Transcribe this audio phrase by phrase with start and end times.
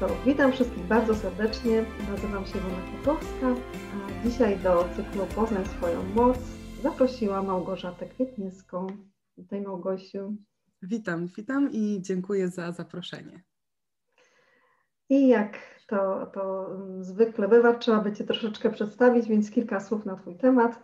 [0.00, 1.84] To witam wszystkich bardzo serdecznie.
[2.10, 3.46] Nazywam się Iwona Kwiatowska,
[3.94, 6.38] a dzisiaj do cyklu Poznaj swoją moc
[6.82, 8.86] zaprosiła Małgorzatę Kwietniewską.
[9.38, 10.36] Witaj Małgosiu.
[10.82, 13.42] Witam, witam i dziękuję za zaproszenie.
[15.08, 16.70] I jak to, to
[17.00, 20.82] zwykle bywa, trzeba by Cię troszeczkę przedstawić, więc kilka słów na Twój temat.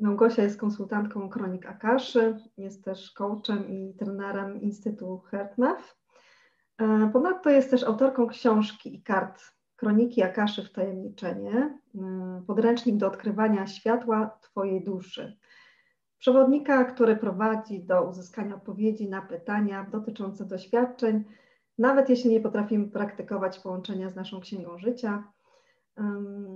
[0.00, 5.97] Małgosia jest konsultantką Kronik Akaszy, jest też coachem i trenerem Instytutu HeartMath.
[6.78, 9.42] E, ponadto jest też autorką książki i kart
[9.76, 15.38] Kroniki Akaszy Wtajemniczenie, e, podręcznik do odkrywania światła Twojej duszy.
[16.18, 21.24] Przewodnika, który prowadzi do uzyskania odpowiedzi na pytania dotyczące doświadczeń,
[21.78, 25.24] nawet jeśli nie potrafimy praktykować połączenia z naszą księgą życia.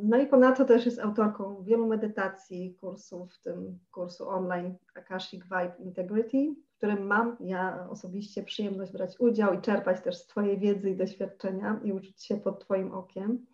[0.02, 5.74] No i ponadto też jest autorką wielu medytacji, kursów, w tym kursu online Akashic Vibe
[5.78, 10.90] Integrity, w którym mam ja osobiście przyjemność brać udział i czerpać też z Twojej wiedzy
[10.90, 13.46] i doświadczenia i uczyć się pod Twoim okiem.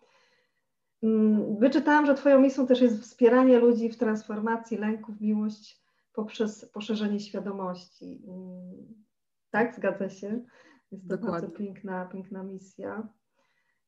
[1.59, 5.81] Wyczytałam, że Twoją misją też jest wspieranie ludzi w transformacji lęków w miłość
[6.13, 8.21] poprzez poszerzenie świadomości.
[9.51, 10.41] Tak, zgadza się.
[10.91, 11.31] Jest to Dokładnie.
[11.31, 13.07] bardzo piękna, piękna misja.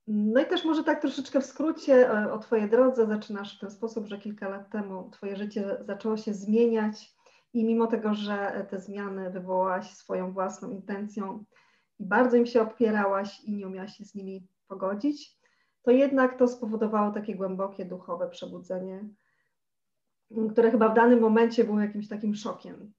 [0.08, 3.06] No i też może tak troszeczkę w skrócie e, o Twojej drodze.
[3.06, 7.21] Zaczynasz w ten sposób, że kilka lat temu Twoje życie zaczęło się zmieniać
[7.54, 11.44] i mimo tego, że te zmiany wywołałaś swoją własną intencją
[12.00, 15.40] i bardzo im się opierałaś i nie umiałaś się z nimi pogodzić,
[15.82, 19.10] to jednak to spowodowało takie głębokie duchowe przebudzenie,
[20.52, 22.94] które chyba w danym momencie było jakimś takim szokiem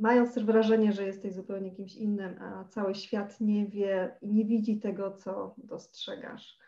[0.00, 4.44] mając też wrażenie, że jesteś zupełnie kimś innym, a cały świat nie wie i nie
[4.44, 6.58] widzi tego, co dostrzegasz.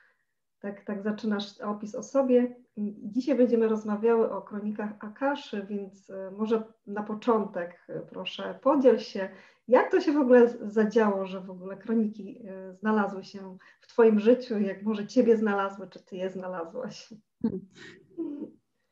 [0.63, 2.57] Tak, tak zaczynasz opis o sobie.
[3.03, 9.29] Dzisiaj będziemy rozmawiały o kronikach Akaszy, więc e, może na początek e, proszę podziel się,
[9.69, 14.21] jak to się w ogóle zadziało, że w ogóle kroniki e, znalazły się w Twoim
[14.21, 17.15] życiu, jak może Ciebie znalazły, czy Ty je znalazłaś?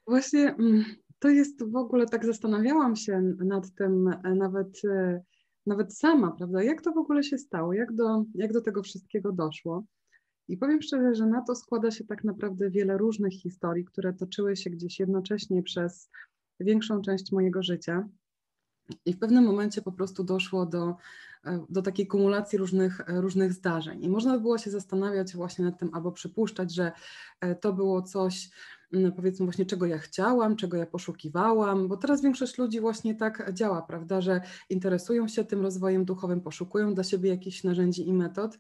[0.07, 0.85] Właśnie mm,
[1.19, 4.81] to jest w ogóle, tak zastanawiałam się nad tym nawet,
[5.67, 9.33] nawet sama, prawda, jak to w ogóle się stało, jak do, jak do tego wszystkiego
[9.33, 9.85] doszło.
[10.51, 14.57] I powiem szczerze, że na to składa się tak naprawdę wiele różnych historii, które toczyły
[14.57, 16.11] się gdzieś jednocześnie przez
[16.61, 18.09] większą część mojego życia.
[19.05, 20.97] I w pewnym momencie po prostu doszło do,
[21.45, 24.05] e, do takiej kumulacji różnych, różnych zdarzeń.
[24.05, 26.93] I można by było się zastanawiać właśnie nad tym, albo przypuszczać, że
[27.61, 28.51] to było coś,
[28.93, 33.53] Mm, powiedzmy właśnie czego ja chciałam, czego ja poszukiwałam, bo teraz większość ludzi właśnie tak
[33.53, 34.41] działa, prawda, że
[34.71, 38.59] interesują się tym rozwojem duchowym, poszukują dla siebie jakichś narzędzi i metod.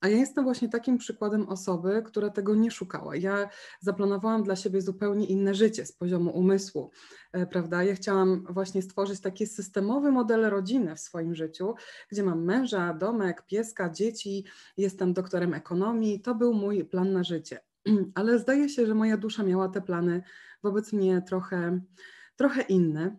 [0.00, 3.16] A ja jestem właśnie takim przykładem osoby, która tego nie szukała.
[3.16, 3.48] Ja
[3.80, 6.90] zaplanowałam dla siebie zupełnie inne życie z poziomu umysłu,
[7.32, 7.84] e, prawda?
[7.84, 11.74] Ja chciałam właśnie stworzyć taki systemowy model rodziny w swoim życiu,
[12.10, 14.44] gdzie mam męża, domek, pieska, dzieci,
[14.76, 16.20] jestem doktorem ekonomii.
[16.20, 17.60] To był mój plan na życie.
[18.14, 20.22] ale zdaje się, że moja dusza miała te plany
[20.62, 21.80] wobec mnie trochę,
[22.36, 23.16] trochę inne.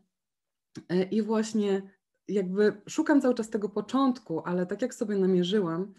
[0.89, 1.81] E, I właśnie
[2.27, 5.93] jakby szukam cały czas tego początku, ale tak jak sobie namierzyłam,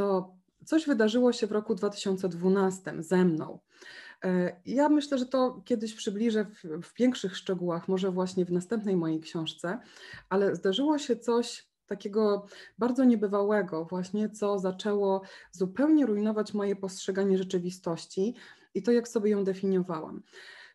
[0.00, 0.34] to
[0.64, 3.58] coś wydarzyło się w roku 2012 ze mną.
[4.24, 8.96] E, ja myślę, że to kiedyś przybliżę w, w większych szczegółach, może właśnie w następnej
[8.96, 9.80] mojej książce,
[10.28, 12.46] ale zdarzyło się coś takiego
[12.78, 15.22] bardzo niebywałego, właśnie, co zaczęło
[15.52, 18.34] zupełnie rujnować moje postrzeganie rzeczywistości
[18.74, 20.22] i to, jak sobie ją definiowałam.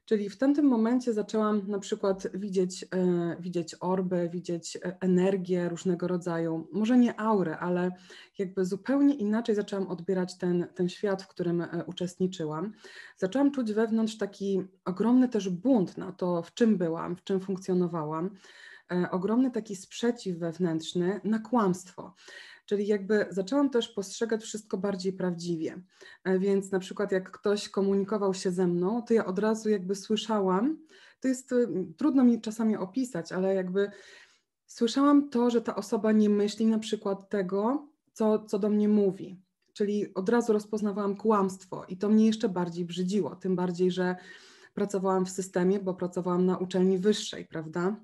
[0.06, 2.88] Czyli w tamtym momencie zaczęłam na przykład widzieć, e,
[3.40, 7.92] widzieć orby, widzieć e, energię różnego rodzaju, może nie aurę, ale
[8.38, 12.74] jakby zupełnie inaczej zaczęłam odbierać ten, ten świat, w którym e, uczestniczyłam.
[13.18, 18.30] Zaczęłam czuć wewnątrz taki ogromny też bunt na to, w czym byłam, w czym funkcjonowałam.
[19.12, 22.14] Ogromny taki sprzeciw wewnętrzny na kłamstwo.
[22.66, 25.82] Czyli jakby zaczęłam też postrzegać wszystko bardziej prawdziwie.
[26.24, 29.96] E, więc na przykład jak ktoś komunikował się ze mną, to ja od razu jakby
[29.96, 30.78] słyszałam,
[31.20, 31.68] to jest y,
[31.98, 33.92] trudno mi czasami opisać, ale jakby
[34.68, 39.42] słyszałam to, że ta osoba nie myśli na przykład tego, co, co do mnie mówi.
[39.74, 44.16] Czyli od razu rozpoznawałam kłamstwo i to mnie jeszcze bardziej brzydziło, tym bardziej, że
[44.74, 47.96] pracowałam w systemie, bo pracowałam na uczelni wyższej, prawda?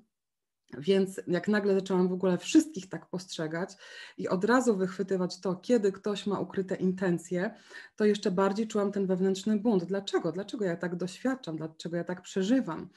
[0.77, 3.77] Więc jak nagle zaczęłam w ogóle wszystkich tak postrzegać
[4.17, 7.53] i od razu wychwytywać to, kiedy ktoś ma ukryte intencje,
[7.95, 9.83] to jeszcze bardziej czułam ten wewnętrzny bunt.
[9.83, 10.31] Dlaczego?
[10.31, 11.57] Dlaczego ja tak doświadczam?
[11.57, 12.89] Dlaczego ja tak przeżywam?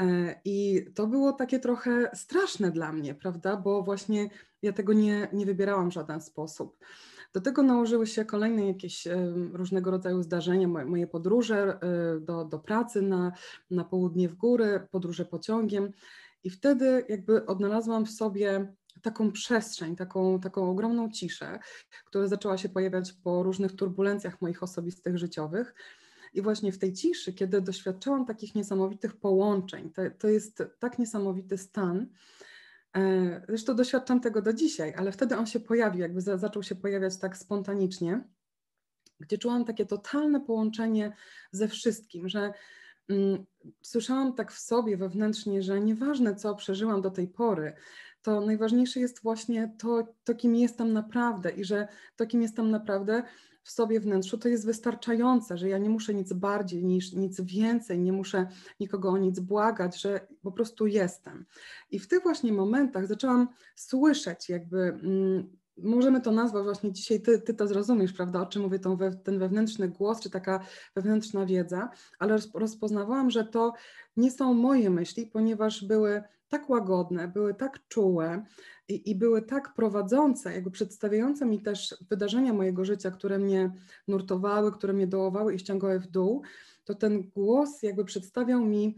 [0.00, 3.56] E, I to było takie trochę straszne dla mnie, prawda?
[3.56, 4.30] Bo właśnie
[4.62, 6.78] ja tego nie, nie wybierałam w żaden sposób.
[7.32, 9.08] Do tego nałożyły się kolejne jakieś
[9.52, 13.32] różnego rodzaju zdarzenia, moje podróże e, do, do pracy na,
[13.70, 15.92] na południe w góry, podróże pociągiem.
[16.44, 21.58] I wtedy jakby odnalazłam w sobie taką przestrzeń, taką, taką ogromną ciszę,
[22.04, 25.74] która zaczęła się pojawiać po różnych turbulencjach moich osobistych, życiowych.
[26.34, 31.58] I właśnie w tej ciszy, kiedy doświadczałam takich niesamowitych połączeń, to, to jest tak niesamowity
[31.58, 32.06] stan,
[32.96, 36.74] e, Zresztą doświadczam tego do dzisiaj, ale wtedy on się pojawił, jakby za, zaczął się
[36.74, 38.24] pojawiać tak spontanicznie,
[39.20, 41.12] gdzie czułam takie totalne połączenie
[41.52, 42.52] ze wszystkim, że
[43.82, 47.72] słyszałam tak w sobie wewnętrznie, że nieważne co przeżyłam do tej pory,
[48.22, 53.22] to najważniejsze jest właśnie to, to, kim jestem naprawdę i że to, kim jestem naprawdę,
[53.62, 57.98] w sobie wnętrzu, to jest wystarczające, że ja nie muszę nic bardziej niż nic więcej,
[57.98, 58.46] nie muszę
[58.80, 61.46] nikogo o nic błagać, że po prostu jestem.
[61.90, 64.78] I w tych właśnie momentach zaczęłam słyszeć, jakby.
[64.78, 68.96] Mm, możemy to nazwać właśnie dzisiaj, ty, ty to zrozumiesz, prawda, o czym mówię, tą
[68.96, 70.60] we, ten wewnętrzny głos, czy taka
[70.94, 73.72] wewnętrzna wiedza, ale rozpoznawałam, że to
[74.16, 78.44] nie są moje myśli, ponieważ były tak łagodne, były tak czułe
[78.88, 83.72] i, i, były tak prowadzące, jakby przedstawiające mi też wydarzenia mojego życia, które mnie
[84.08, 86.42] nurtowały, które mnie dołowały i ściągały w dół,
[86.84, 88.96] to ten głos jakby przedstawiał mi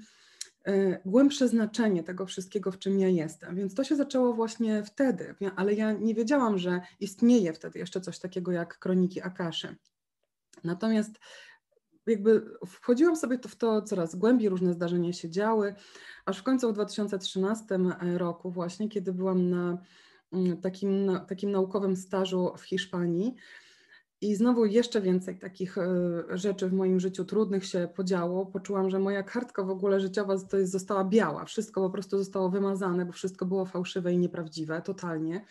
[1.05, 3.57] głębsze znaczenie tego wszystkiego, w czym ja jestem.
[3.57, 8.19] Więc to się zaczęło właśnie wtedy, ale ja nie wiedziałam, że istnieje wtedy jeszcze coś
[8.19, 9.77] takiego jak kroniki Akaszy.
[10.65, 11.19] Natomiast
[12.07, 15.75] jakby wchodziłam sobie to w to coraz głębiej, różne zdarzenia się działy,
[16.25, 19.79] aż w końcu w 2013 e, roku właśnie, kiedy byłam na
[20.33, 23.35] mm, takim, na, takim naukowym stażu w Hiszpanii
[24.21, 25.87] i znowu jeszcze więcej takich e,
[26.31, 28.47] rzeczy w moim życiu trudnych się podziało.
[28.47, 32.51] Poczułam, że moja kartka w ogóle życiowa to jest, została biała, wszystko po prostu zostało
[32.51, 35.45] wymazane, bo wszystko było fałszywe i nieprawdziwe, totalnie.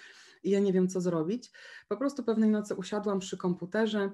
[0.44, 1.52] I ja nie wiem, co zrobić.
[1.90, 4.12] Po prostu pewnej nocy usiadłam przy komputerze,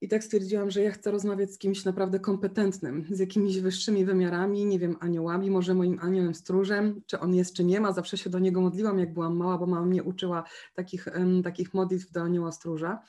[0.00, 4.64] i tak stwierdziłam, że ja chcę rozmawiać z kimś naprawdę kompetentnym, z jakimiś wyższymi wymiarami,
[4.64, 7.92] nie wiem, aniołami, może moim aniołem stróżem, czy on jest, czy nie ma.
[7.92, 11.74] Zawsze się do niego modliłam, jak byłam mała, bo mama mnie uczyła takich, um, takich
[11.74, 13.02] modlitw do anioła stróża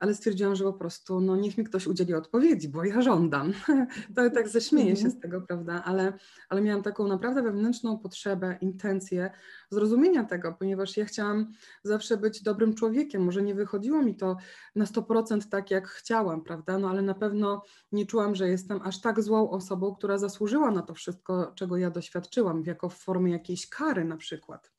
[0.00, 3.52] ale stwierdziłam, że po prostu no, niech mi ktoś udzieli odpowiedzi, bo ja żądam.
[4.16, 5.20] to tak ześmieję się z mhm.
[5.20, 5.82] tego, prawda?
[5.84, 6.12] Ale,
[6.48, 9.30] ale miałam taką naprawdę wewnętrzną potrzebę, intencję
[9.70, 11.52] zrozumienia tego, ponieważ ja chciałam
[11.82, 13.24] zawsze być dobrym człowiekiem.
[13.24, 14.36] Może nie wychodziło mi to
[14.76, 16.78] na 100% tak, jak chciałam, prawda?
[16.78, 17.62] No ale na pewno
[17.92, 21.90] nie czułam, że jestem aż tak złą osobą, która zasłużyła na to wszystko, czego ja
[21.90, 24.70] doświadczyłam, jako w formie jakiejś kary na przykład.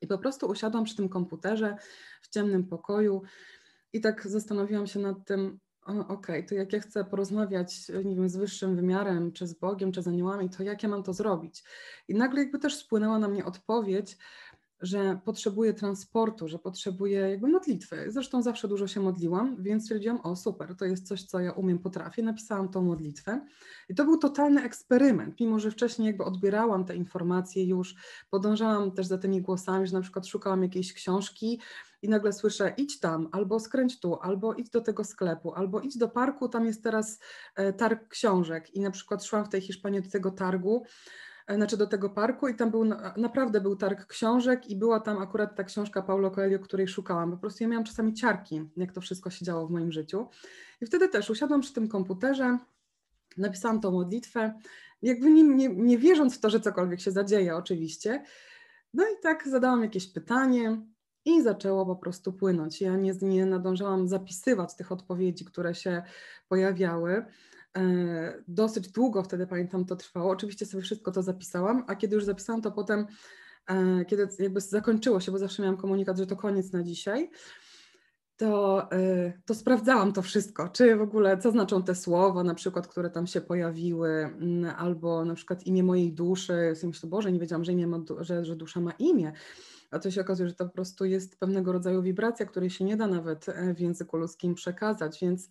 [0.00, 1.76] I po prostu usiadłam przy tym komputerze
[2.22, 3.22] w ciemnym pokoju
[3.92, 8.28] i tak zastanowiłam się nad tym, okej, okay, to jak ja chcę porozmawiać, nie wiem,
[8.28, 11.64] z wyższym wymiarem, czy z Bogiem, czy z aniołami, to jak ja mam to zrobić?
[12.08, 14.16] I nagle jakby też spłynęła na mnie odpowiedź,
[14.82, 18.04] że potrzebuję transportu, że potrzebuję jakby modlitwy.
[18.08, 21.78] Zresztą zawsze dużo się modliłam, więc stwierdziłam, o super, to jest coś, co ja umiem,
[21.78, 22.22] potrafię.
[22.22, 23.46] Napisałam tą modlitwę
[23.88, 27.94] i to był totalny eksperyment, mimo że wcześniej jakby odbierałam te informacje już,
[28.30, 31.60] podążałam też za tymi głosami, że na przykład szukałam jakiejś książki,
[32.02, 35.98] i nagle słyszę idź tam, albo skręć tu, albo idź do tego sklepu, albo idź
[35.98, 37.20] do parku, tam jest teraz
[37.56, 40.84] e, targ książek i na przykład szłam w tej Hiszpanii do tego targu,
[41.46, 42.84] e, znaczy do tego parku i tam był,
[43.16, 47.30] naprawdę był targ książek i była tam akurat ta książka Paulo Coelho, której szukałam.
[47.30, 50.28] Po prostu ja miałam czasami ciarki, jak to wszystko się działo w moim życiu.
[50.80, 52.58] I wtedy też usiadłam przy tym komputerze,
[53.36, 54.54] napisałam tą modlitwę,
[55.02, 58.24] jakby nie, nie, nie wierząc w to, że cokolwiek się zadzieje oczywiście.
[58.94, 60.86] No i tak zadałam jakieś pytanie,
[61.24, 62.80] i zaczęło po prostu płynąć.
[62.80, 66.02] Ja nie, nie nadążałam zapisywać tych odpowiedzi, które się
[66.48, 67.24] pojawiały.
[67.76, 70.30] E, dosyć długo wtedy pamiętam to trwało.
[70.30, 73.06] Oczywiście sobie wszystko to zapisałam, a kiedy już zapisałam, to potem,
[73.66, 77.30] e, kiedy jakby zakończyło się, bo zawsze miałam komunikat, że to koniec na dzisiaj,
[78.36, 82.86] to, e, to sprawdzałam to wszystko, czy w ogóle co znaczą te słowa, na przykład,
[82.86, 86.74] które tam się pojawiły, mm, albo na przykład imię mojej duszy.
[86.82, 89.32] Ja myślę, Boże, nie wiedziałam, że, imię ma, że, że dusza ma imię
[89.92, 92.96] a to się okazuje, że to po prostu jest pewnego rodzaju wibracja, której się nie
[92.96, 95.48] da nawet e, w języku ludzkim przekazać, więc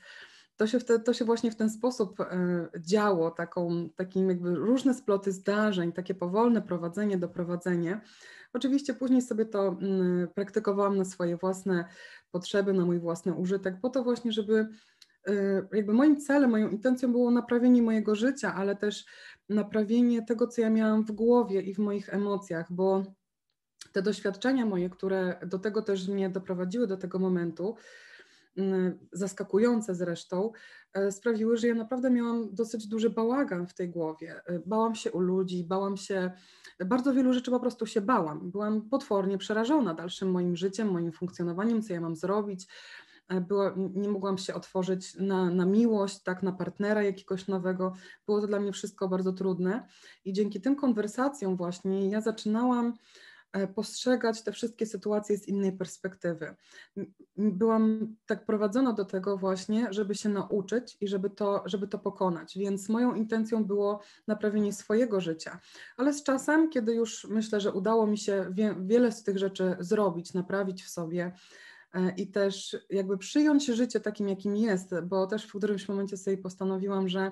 [0.57, 4.93] to się, te, to się właśnie w ten sposób e, działo, taką, takim jakby różne
[4.93, 8.01] sploty zdarzeń, takie powolne prowadzenie, doprowadzenie.
[8.53, 11.85] Oczywiście później sobie to mm, praktykowałam na swoje własne
[12.31, 14.67] potrzeby, na mój własny użytek, po to właśnie, żeby
[15.27, 15.33] e,
[15.73, 19.05] jakby moim celem, moją intencją było naprawienie mojego życia, ale też
[19.49, 23.03] naprawienie tego, co ja miałam w głowie i w moich emocjach, bo
[23.91, 27.75] te doświadczenia moje, które do tego też mnie doprowadziły, do tego momentu,
[28.57, 30.51] mm, zaskakujące zresztą,
[30.93, 34.41] e, sprawiły, że ja naprawdę miałam dosyć duży bałagan w tej głowie.
[34.45, 36.31] E, bałam się u ludzi, bałam się,
[36.85, 38.51] bardzo wielu rzeczy po prostu się bałam.
[38.51, 42.67] Byłam potwornie przerażona dalszym moim życiem, moim funkcjonowaniem, co ja mam zrobić.
[43.31, 47.93] E, była, nie mogłam się otworzyć na, na miłość, tak, na partnera jakiegoś nowego.
[48.25, 49.87] Było to dla mnie wszystko bardzo trudne
[50.25, 52.93] i dzięki tym konwersacjom właśnie ja zaczynałam
[53.75, 56.55] postrzegać te wszystkie sytuacje z innej perspektywy.
[57.37, 62.57] Byłam tak prowadzona do tego właśnie, żeby się nauczyć i żeby to, żeby to pokonać,
[62.57, 65.59] więc moją intencją było naprawienie swojego życia.
[65.97, 69.75] Ale z czasem, kiedy już myślę, że udało mi się wie, wiele z tych rzeczy
[69.79, 71.31] zrobić, naprawić w sobie,
[71.93, 76.37] e, i też jakby przyjąć życie takim, jakim jest, bo też w którymś momencie sobie
[76.37, 77.31] postanowiłam, że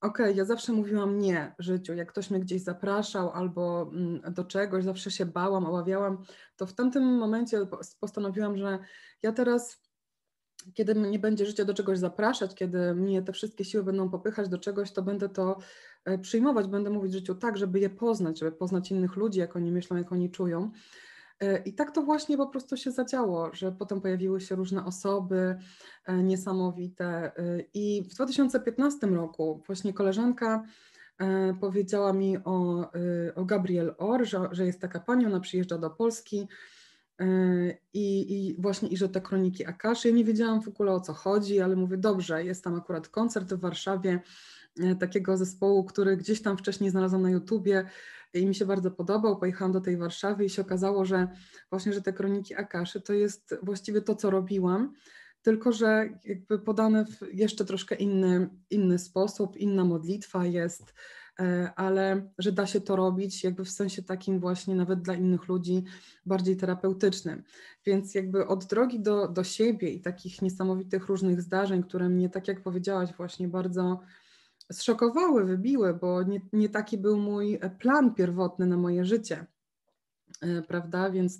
[0.00, 1.94] Okej, okay, ja zawsze mówiłam nie życiu.
[1.94, 6.24] Jak ktoś mnie gdzieś zapraszał albo mm, do czegoś, zawsze się bałam, obawiałam,
[6.56, 7.58] to w tamtym momencie
[8.00, 8.78] postanowiłam, że
[9.22, 9.82] ja teraz,
[10.74, 14.58] kiedy mnie będzie życie do czegoś zapraszać, kiedy mnie te wszystkie siły będą popychać do
[14.58, 15.58] czegoś, to będę to
[16.04, 19.72] e, przyjmować, będę mówić życiu tak, żeby je poznać, żeby poznać innych ludzi, jak oni
[19.72, 20.70] myślą, jak oni czują.
[21.40, 25.56] E, I tak to właśnie po prostu się zadziało, że potem pojawiły się różne osoby
[26.06, 27.06] e, niesamowite.
[27.06, 27.32] E,
[27.74, 30.64] I w 2015 roku właśnie koleżanka
[31.60, 32.90] powiedziała mi o,
[33.34, 36.48] o Gabriel Or, że, że jest taka pani, ona przyjeżdża do Polski
[37.92, 40.08] i, i właśnie i że te kroniki Akaszy.
[40.08, 43.54] Ja nie wiedziałam w ogóle o co chodzi, ale mówię, dobrze, jest tam akurat koncert
[43.54, 44.20] w Warszawie
[45.00, 47.86] takiego zespołu, który gdzieś tam wcześniej znalazłam na YouTubie
[48.34, 49.38] i mi się bardzo podobał.
[49.38, 51.28] Pojechałam do tej Warszawy i się okazało, że
[51.70, 54.92] właśnie, że te kroniki Akaszy to jest właściwie to, co robiłam,
[55.42, 60.94] tylko że jakby podane w jeszcze troszkę inny, inny sposób, inna modlitwa jest,
[61.40, 65.48] e, ale że da się to robić jakby w sensie takim właśnie nawet dla innych
[65.48, 65.84] ludzi
[66.26, 67.42] bardziej terapeutycznym.
[67.86, 72.48] Więc jakby od drogi do, do siebie i takich niesamowitych różnych zdarzeń, które mnie, tak
[72.48, 74.00] jak powiedziałaś, właśnie bardzo
[74.72, 79.46] zszokowały, wybiły, bo nie, nie taki był mój plan pierwotny na moje życie,
[80.40, 81.10] e, prawda?
[81.10, 81.38] Więc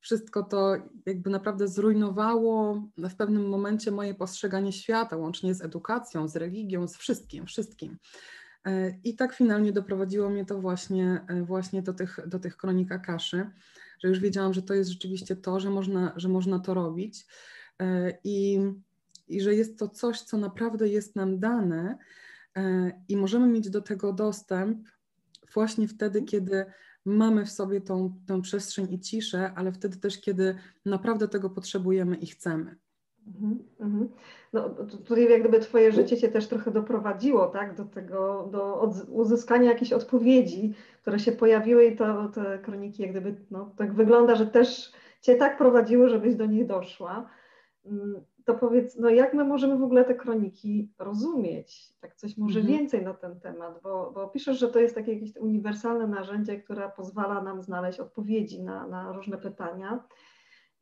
[0.00, 6.36] wszystko to jakby naprawdę zrujnowało w pewnym momencie moje postrzeganie świata, łącznie z edukacją, z
[6.36, 7.98] religią, z wszystkim, wszystkim.
[8.64, 12.92] E, I tak finalnie doprowadziło mnie to właśnie, e, właśnie do, tych, do tych kronik
[12.92, 13.50] Akaszy,
[14.02, 17.26] że już wiedziałam, że to jest rzeczywiście to, że można, że można to robić
[18.24, 18.60] i,
[19.30, 21.98] i że jest to coś, co naprawdę jest nam dane
[22.58, 24.78] E, i możemy mieć do tego dostęp
[25.54, 26.66] właśnie wtedy, kiedy
[27.04, 30.54] mamy w sobie tą, tą przestrzeń i ciszę, ale wtedy też, kiedy
[30.84, 32.76] naprawdę tego potrzebujemy i chcemy.
[33.26, 34.08] Mhm, mhm.
[34.52, 34.68] No,
[35.06, 39.92] tutaj jak gdyby Twoje życie Cię też trochę doprowadziło, tak, do tego, do uzyskania jakichś
[39.92, 44.92] odpowiedzi, które się pojawiły i to, te kroniki jak gdyby, no, tak wygląda, że też
[45.20, 47.30] Cię tak prowadziły, żebyś do nich doszła.
[48.48, 51.92] To powiedz, no jak my możemy w ogóle te kroniki rozumieć?
[52.00, 52.78] Tak coś może mhm.
[52.78, 56.90] więcej na ten temat, bo, bo piszesz, że to jest takie jakieś uniwersalne narzędzie, które
[56.96, 60.04] pozwala nam znaleźć odpowiedzi na, na różne pytania.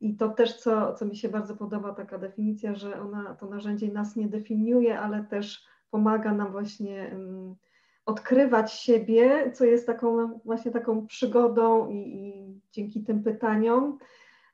[0.00, 3.92] I to też, co, co mi się bardzo podoba, taka definicja, że ona, to narzędzie
[3.92, 7.56] nas nie definiuje, ale też pomaga nam właśnie um,
[8.04, 13.99] odkrywać siebie, co jest taką właśnie taką przygodą i, i dzięki tym pytaniom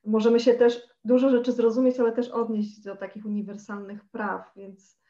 [0.04, 5.00] możemy się też dużo rzeczy zrozumieć, ale też odnieść do takich uniwersalnych praw, więc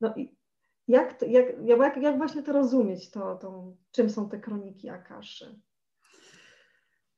[0.00, 0.36] no i
[0.88, 5.60] jak, to, jak, jak, jak właśnie to rozumieć, to, to, czym są te kroniki Akaszy?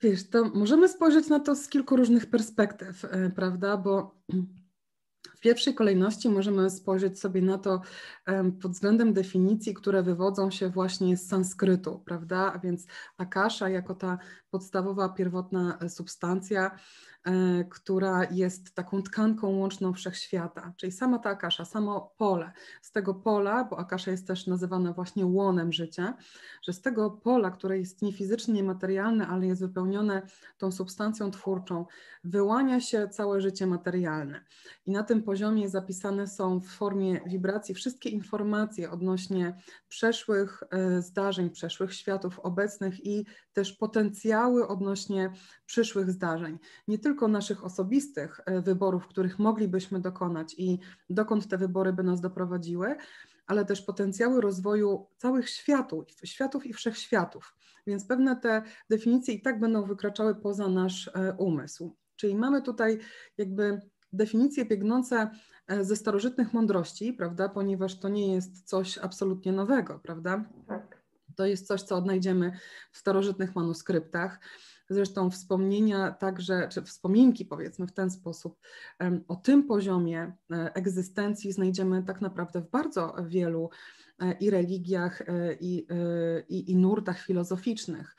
[0.01, 4.15] Wiesz, to możemy spojrzeć na to z kilku różnych perspektyw, e, prawda, bo
[5.43, 7.81] pierwszej kolejności możemy spojrzeć sobie na to
[8.63, 12.53] pod względem definicji, które wywodzą się właśnie z sanskrytu, prawda?
[12.53, 12.87] A więc
[13.19, 14.19] akasha jako ta
[14.51, 16.79] podstawowa, pierwotna e, substancja
[17.25, 22.53] E, która jest taką tkanką łączną wszechświata, czyli sama ta akasza, samo pole.
[22.83, 26.17] Z tego pola, bo akasza jest też nazywana właśnie łonem życia,
[26.63, 30.23] że z tego pola, które jest nie fizycznie, niematerialne, ale jest wypełnione
[30.59, 31.87] tą substancją twórczą,
[32.25, 34.45] wyłania się całe życie materialne.
[34.87, 39.57] I na tym poziomie zapisane są w formie wibracji wszystkie informacje odnośnie
[39.89, 45.33] przeszłych e, zdarzeń, przeszłych światów obecnych i też potencjały odnośnie
[45.67, 46.59] przyszłych zdarzeń.
[46.89, 50.79] Nie tylko naszych osobistych e, wyborów, których moglibyśmy dokonać i
[51.11, 52.97] dokąd te wybory by nas doprowadziły,
[53.47, 57.55] ale też potencjały rozwoju całych światów, światów i wszechświatów.
[57.87, 61.97] Więc pewne te definicje i tak będą wykraczały poza nasz e, umysł.
[62.17, 62.99] Czyli mamy tutaj
[63.39, 65.31] jakby definicje biegnące
[65.69, 70.45] e, ze starożytnych mądrości, prawda, ponieważ to nie jest coś absolutnie nowego, prawda?
[70.67, 71.03] Tak.
[71.37, 72.53] To jest coś, co odnajdziemy
[72.93, 74.41] w starożytnych manuskryptach.
[74.91, 78.59] Zresztą wspomnienia także, czy wspominki powiedzmy w ten sposób,
[79.29, 83.71] o tym poziomie e, egzystencji znajdziemy tak naprawdę w bardzo wielu
[84.19, 85.23] e, i religiach,
[85.61, 85.87] i,
[86.49, 88.17] i, i nurtach filozoficznych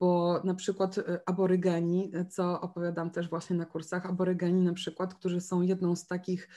[0.00, 0.96] bo na przykład
[1.26, 6.48] aborygeni, co opowiadam też właśnie na kursach, aborygeni na przykład, którzy są jedną z takich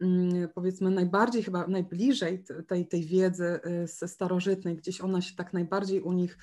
[0.00, 6.12] mm, powiedzmy najbardziej chyba najbliżej tej, tej wiedzy starożytnej, gdzieś ona się tak najbardziej u
[6.12, 6.38] nich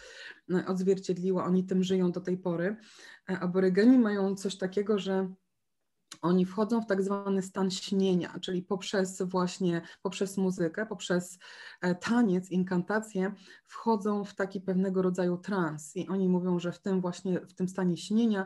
[0.68, 2.76] odzwierciedliła, oni tym żyją do tej pory.
[3.30, 5.30] E, aborygeni mają coś takiego, że
[6.22, 11.40] oni wchodzą w tak zwany stan śnienia, czyli poprzez właśnie, poprzez muzykę, poprzez
[11.82, 13.32] e, taniec, inkantację,
[13.66, 17.68] wchodzą w taki pewnego rodzaju trans i oni mówią, że w tym właśnie, w tym
[17.68, 18.46] stanie śnienia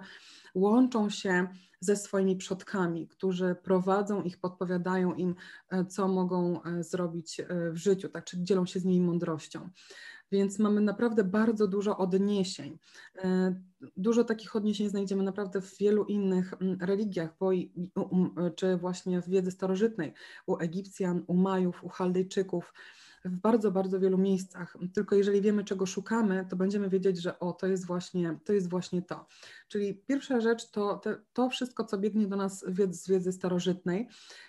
[0.56, 1.48] łączą się
[1.80, 5.36] ze swoimi przodkami, którzy prowadzą ich, podpowiadają im,
[5.70, 7.42] e, co mogą e, zrobić
[7.72, 9.70] w życiu, tak, czy dzielą się z nimi mądrością.
[10.32, 12.78] Więc mamy naprawdę bardzo dużo odniesień.
[13.24, 13.56] E,
[13.98, 17.52] dużo takich odniesień znajdziemy naprawdę w wielu innych mm, religiach, bo
[18.56, 20.14] czy właśnie w wiedzy starożytnej,
[20.48, 22.74] u Egipcjan, u Majów, u Chaldejczyków
[23.26, 24.78] w bardzo, bardzo wielu miejscach.
[24.94, 28.54] Tylko jeżeli wiemy, czego szukamy, to będziemy wiedzieć, że o, to jest właśnie to.
[28.54, 29.28] Jest właśnie to.
[29.68, 34.08] Czyli pierwsza rzecz to te, to wszystko, co biegnie do nas z wiedzy starożytnej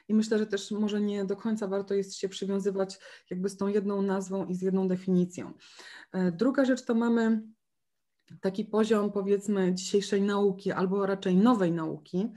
[0.08, 2.98] i myślę, że też może nie do końca warto jest się przywiązywać
[3.30, 5.52] jakby z tą jedną nazwą i z jedną definicją.
[6.12, 7.42] E, druga rzecz to mamy
[8.40, 12.32] taki poziom powiedzmy dzisiejszej nauki albo raczej nowej nauki,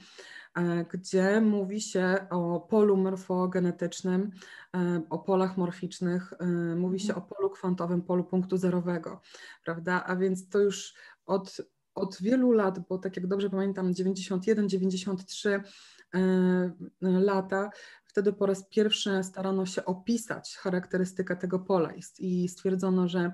[0.93, 4.31] gdzie mówi się o polu morfogenetycznym,
[4.75, 6.45] e, o polach morficznych, e,
[6.75, 7.23] mówi się mhm.
[7.23, 9.21] o polu kwantowym, polu punktu zerowego,
[9.65, 10.03] prawda?
[10.03, 10.93] A więc to już
[11.25, 11.57] od,
[11.95, 15.61] od wielu lat, bo tak jak dobrze pamiętam, 91, 93
[17.01, 17.69] lata
[18.15, 23.31] Wtedy po raz pierwszy starano się opisać charakterystykę tego pola i stwierdzono, że,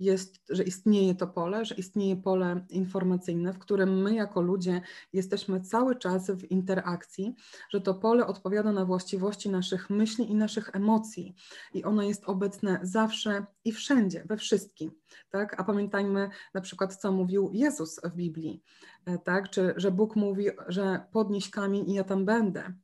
[0.00, 4.80] jest, że istnieje to pole, że istnieje pole informacyjne, w którym my jako ludzie
[5.12, 7.34] jesteśmy cały czas w interakcji,
[7.70, 11.34] że to pole odpowiada na właściwości naszych myśli i naszych emocji
[11.74, 14.90] i ono jest obecne zawsze i wszędzie, we wszystkim.
[15.30, 15.60] Tak?
[15.60, 18.62] A pamiętajmy na przykład, co mówił Jezus w Biblii,
[19.06, 19.50] e, tak?
[19.50, 22.74] czy że Bóg mówi, że podnieś kamień i ja tam będę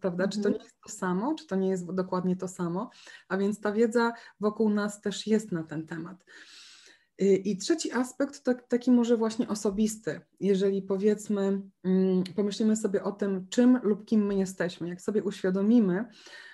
[0.00, 0.28] prawda?
[0.28, 0.54] Czy to mhm.
[0.54, 2.90] nie jest to samo, czy to nie jest dokładnie to samo?
[3.28, 6.24] A więc ta wiedza wokół nas też jest na ten temat.
[7.22, 10.20] Y, I trzeci aspekt to taki może właśnie osobisty.
[10.40, 16.04] Jeżeli powiedzmy, mm, pomyślimy sobie o tym, czym lub kim my jesteśmy, jak sobie uświadomimy,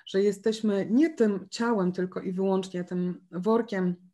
[0.06, 4.05] że jesteśmy nie tym ciałem tylko i wyłącznie tym workiem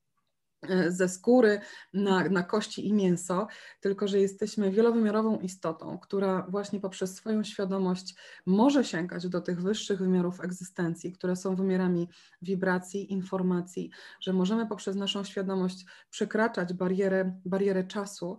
[0.88, 1.60] ze skóry
[1.94, 3.46] na, na kości i mięso,
[3.80, 8.14] tylko że jesteśmy wielowymiarową istotą, która właśnie poprzez swoją świadomość
[8.46, 12.08] może sięgać do tych wyższych wymiarów egzystencji, które są wymiarami
[12.42, 18.38] wibracji, informacji, że możemy poprzez naszą świadomość przekraczać barierę, barierę czasu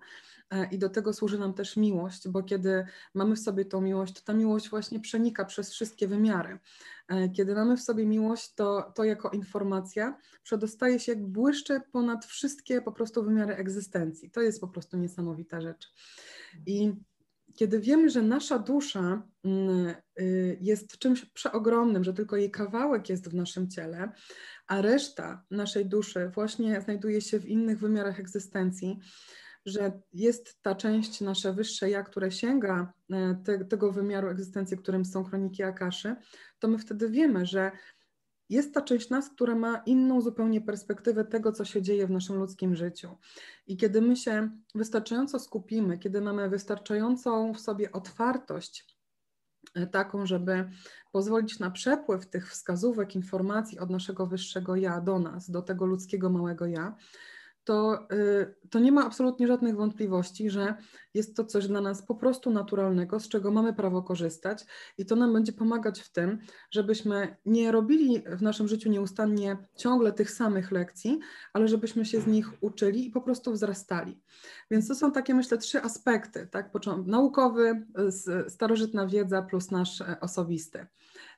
[0.72, 4.22] I do tego służy nam też miłość, bo kiedy mamy w sobie tą miłość, to
[4.22, 6.60] ta miłość właśnie przenika przez wszystkie wymiary.
[7.08, 12.26] E, kiedy mamy w sobie miłość, to, to jako informacja przedostaje się jak błyszcze ponad
[12.26, 14.32] wszystkie po prostu wymiary egzystencji.
[14.32, 15.94] To jest po prostu niesamowita rzecz.
[16.66, 16.94] I
[17.56, 23.30] kiedy wiemy, że nasza dusza mm, y, jest czymś przeogromnym, że tylko jej kawałek jest
[23.30, 24.12] w naszym ciele,
[24.68, 29.00] a reszta naszej duszy właśnie znajduje się w innych wymiarach egzystencji,
[29.66, 35.06] że jest ta część nasze wyższe ja, które sięga e, te, tego wymiaru egzystencji, którym
[35.06, 36.16] są kroniki Akaszy,
[36.60, 37.72] to my wtedy wiemy, że
[38.50, 42.36] jest ta część nas, która ma inną zupełnie perspektywę tego, co się dzieje w naszym
[42.36, 43.18] ludzkim życiu.
[43.68, 48.98] I kiedy my się wystarczająco skupimy, kiedy mamy wystarczającą w sobie otwartość,
[49.76, 50.70] e, taką, żeby
[51.12, 56.30] pozwolić na przepływ tych wskazówek, informacji od naszego wyższego ja do nas, do tego ludzkiego
[56.30, 56.96] małego ja,
[57.64, 60.76] to, y, to nie ma absolutnie żadnych wątpliwości, że
[61.14, 64.66] jest to coś dla nas po prostu naturalnego, z czego mamy prawo korzystać
[64.98, 66.40] i to nam będzie pomagać w tym,
[66.72, 71.20] żebyśmy nie robili w naszym życiu nieustannie ciągle tych samych lekcji,
[71.54, 74.22] ale żebyśmy się z nich uczyli i po prostu wzrastali.
[74.72, 76.72] Więc to są takie, myślę, trzy aspekty, tak?
[77.06, 77.86] Naukowy,
[78.48, 80.88] starożytna wiedza plus nasz e, osobisty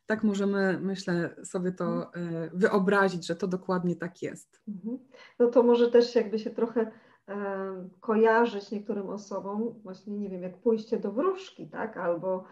[0.06, 2.44] tak możemy, myślę, sobie to mhm.
[2.44, 4.62] e, wyobrazić, że to dokładnie tak jest.
[4.68, 5.00] Mhm.
[5.40, 6.92] No to może też jakby się trochę
[7.28, 12.44] e, kojarzyć niektórym osobom, właśnie nie wiem, jak pójście do wróżki, tak, albo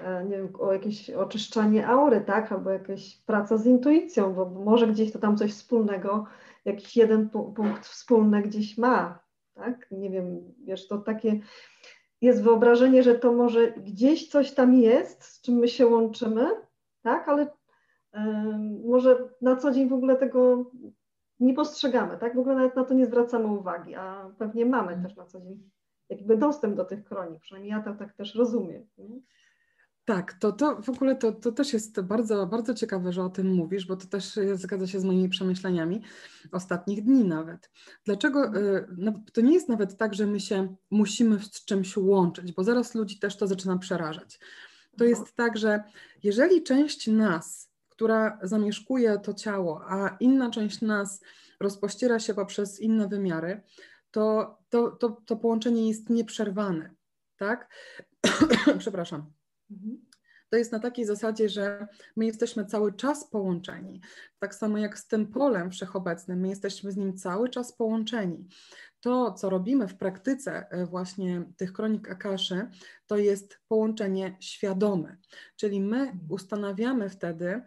[0.00, 4.86] e, nie wiem, o jakieś oczyszczanie aury, tak, albo jakaś praca z intuicją, bo może
[4.86, 6.26] gdzieś to tam coś wspólnego,
[6.64, 9.18] jakiś jeden punkt wspólny gdzieś ma,
[9.54, 11.40] tak, nie wiem, wiesz, to takie
[12.20, 16.46] jest wyobrażenie, że to może gdzieś coś tam jest, z czym my się łączymy,
[17.02, 17.28] tak?
[17.28, 17.50] Ale
[18.84, 20.70] może na co dzień w ogóle tego
[21.40, 22.36] nie postrzegamy, tak?
[22.36, 25.02] W ogóle nawet na to nie zwracamy uwagi, a pewnie mamy mhm.
[25.02, 25.70] też na co dzień
[26.08, 28.86] jakby dostęp do tych kronik, przynajmniej ja to tak też rozumiem.
[30.04, 33.54] Tak, to, to w ogóle to, to też jest bardzo, bardzo ciekawe, że o tym
[33.54, 36.02] mówisz, bo to też zgadza się z moimi przemyśleniami
[36.52, 37.70] ostatnich dni nawet.
[38.04, 39.08] Dlaczego mhm.
[39.08, 42.94] y, to nie jest nawet tak, że my się musimy z czymś łączyć, bo zaraz
[42.94, 44.38] ludzi też to zaczyna przerażać.
[44.98, 45.82] To jest tak, że
[46.22, 51.20] jeżeli część nas, która zamieszkuje to ciało, a inna część nas
[51.60, 53.62] rozpościera się poprzez inne wymiary,
[54.10, 56.94] to, to, to, to połączenie jest nieprzerwane,
[57.36, 57.68] tak?
[58.78, 59.32] Przepraszam.
[59.70, 60.12] Mhm
[60.52, 64.00] to jest na takiej zasadzie, że my jesteśmy cały czas połączeni.
[64.38, 68.48] Tak samo jak z tym polem wszechobecnym, my jesteśmy z nim cały czas połączeni.
[69.02, 72.68] To, co robimy w praktyce e, właśnie tych kronik Akaszy,
[73.06, 75.16] to jest połączenie świadome.
[75.56, 77.62] Czyli my ustanawiamy wtedy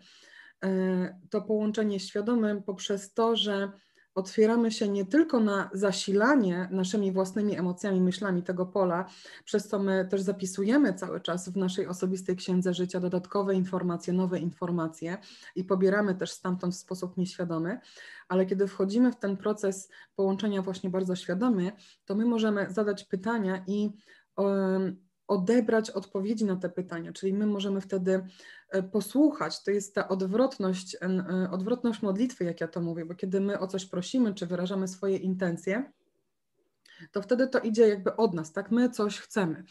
[0.63, 3.71] e, to połączenie świadome poprzez to, że
[4.15, 9.09] otwieramy się nie tylko na zasilanie naszymi własnymi emocjami, myślami tego pola,
[9.45, 14.39] przez co my też zapisujemy cały czas w naszej osobistej księdze życia dodatkowe informacje, nowe
[14.39, 15.17] informacje
[15.55, 17.79] i pobieramy też stamtąd w sposób nieświadomy,
[18.27, 21.71] ale kiedy wchodzimy w ten proces połączenia właśnie bardzo świadomy,
[22.05, 23.91] to my możemy zadać pytania i
[25.27, 28.27] odebrać odpowiedzi na te pytania, czyli my możemy wtedy
[28.69, 33.41] e, posłuchać, to jest ta odwrotność, e, odwrotność modlitwy, jak ja to mówię, bo kiedy
[33.41, 35.91] my o coś prosimy, czy wyrażamy swoje intencje,
[37.11, 38.71] to wtedy to idzie jakby od nas, tak?
[38.71, 39.63] My coś chcemy.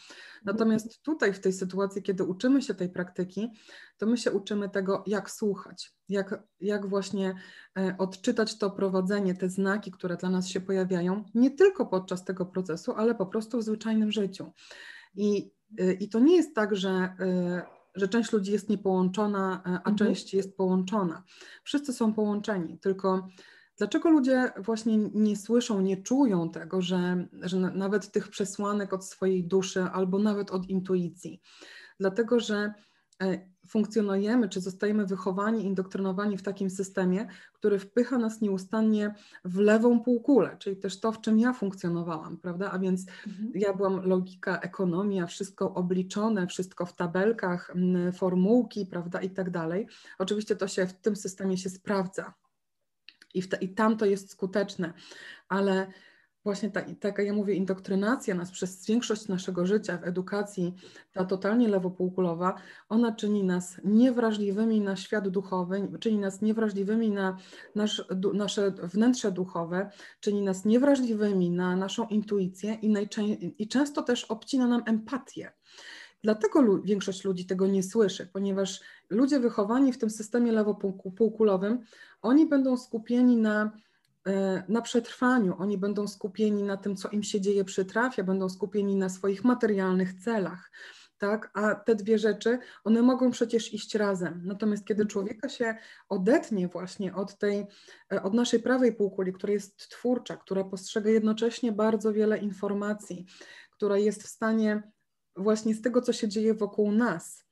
[0.45, 3.51] Natomiast tutaj w tej sytuacji, kiedy uczymy się tej praktyki,
[3.97, 7.35] to my się uczymy tego, jak słuchać, jak, jak właśnie
[7.77, 12.45] e, odczytać to prowadzenie, te znaki, które dla nas się pojawiają, nie tylko podczas tego
[12.45, 14.51] procesu, ale po prostu w zwyczajnym życiu.
[15.15, 15.51] I,
[15.81, 19.95] y, i to nie jest tak, że, y, że część ludzi jest niepołączona, a mhm.
[19.95, 21.23] część jest połączona.
[21.63, 23.27] Wszyscy są połączeni, tylko
[23.77, 29.43] dlaczego ludzie właśnie nie słyszą, nie czują tego, że, że nawet tych przesłanek od swojej
[29.43, 31.41] duszy albo nawet od intuicji?
[31.99, 32.73] Dlatego, że E,
[33.67, 40.55] funkcjonujemy, czy zostajemy wychowani, indoktrynowani w takim systemie, który wpycha nas nieustannie w lewą półkulę,
[40.59, 42.71] czyli też to, w czym ja funkcjonowałam, prawda?
[42.71, 43.51] A więc mhm.
[43.55, 47.73] ja byłam logika, ekonomia, wszystko obliczone, wszystko w tabelkach,
[48.13, 49.87] formułki, prawda, i tak dalej.
[50.19, 52.33] Oczywiście to się w tym systemie się sprawdza
[53.33, 54.93] i, te, i tam to jest skuteczne,
[55.49, 55.87] ale
[56.45, 60.73] właśnie ta, taka, ja mówię, indoktrynacja nas przez większość naszego życia w edukacji,
[61.13, 62.55] ta totalnie lewopółkulowa,
[62.89, 67.37] ona czyni nas niewrażliwymi na świat duchowy, czyni nas niewrażliwymi na
[67.75, 72.93] nasz, du, nasze wnętrze duchowe, czyni nas niewrażliwymi na naszą intuicję i,
[73.57, 75.51] i często też obcina nam empatię.
[76.23, 81.79] Dlatego większość ludzi tego nie słyszy, ponieważ ludzie wychowani w tym systemie lewopółkulowym,
[82.21, 83.71] oni będą skupieni na
[84.67, 88.95] na przetrwaniu, oni będą skupieni na tym, co im się dzieje przy trafie, będą skupieni
[88.95, 90.71] na swoich materialnych celach.
[91.17, 91.51] Tak?
[91.53, 94.41] A te dwie rzeczy, one mogą przecież iść razem.
[94.45, 95.75] Natomiast kiedy człowieka się
[96.09, 97.65] odetnie właśnie od tej,
[98.13, 103.25] e, od naszej prawej półkuli, która jest twórcza, która postrzega jednocześnie bardzo wiele informacji,
[103.71, 104.91] która jest w stanie
[105.35, 107.44] właśnie z tego, co się dzieje wokół nas,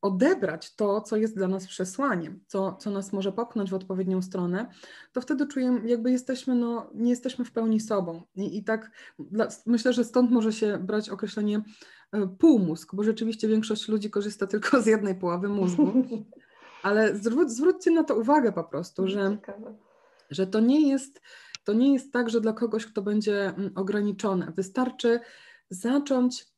[0.00, 4.66] odebrać to, co jest dla nas przesłaniem, co, co nas może popchnąć w odpowiednią stronę,
[5.12, 8.22] to wtedy czujemy, jakby jesteśmy, no, nie jesteśmy w pełni sobą.
[8.34, 11.62] I, i tak dla, myślę, że stąd może się brać określenie
[12.14, 15.92] y, półmózg, bo rzeczywiście większość ludzi korzysta tylko z jednej połowy mózgu.
[16.82, 19.38] Ale zwró zwróćcie na to uwagę po prostu, że,
[20.30, 21.20] że to, nie jest,
[21.64, 24.52] to nie jest tak, że dla kogoś, kto będzie mm, ograniczone.
[24.56, 25.20] Wystarczy
[25.70, 26.53] zacząć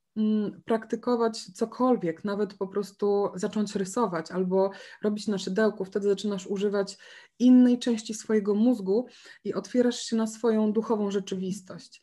[0.65, 4.71] praktykować cokolwiek, nawet po prostu zacząć rysować albo
[5.03, 6.99] robić na szydełku, wtedy zaczynasz używać
[7.39, 9.07] innej części swojego mózgu
[9.45, 12.03] i otwierasz się na swoją duchową rzeczywistość.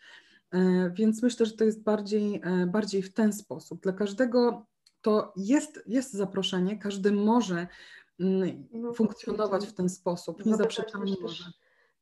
[0.51, 3.81] E, więc myślę, że to jest bardziej, e, bardziej w ten sposób.
[3.81, 4.65] Dla każdego
[5.01, 7.67] to jest, jest zaproszenie, każdy może
[8.19, 11.43] mm, no, funkcjonować w ten sposób, nie zaprzeczamy może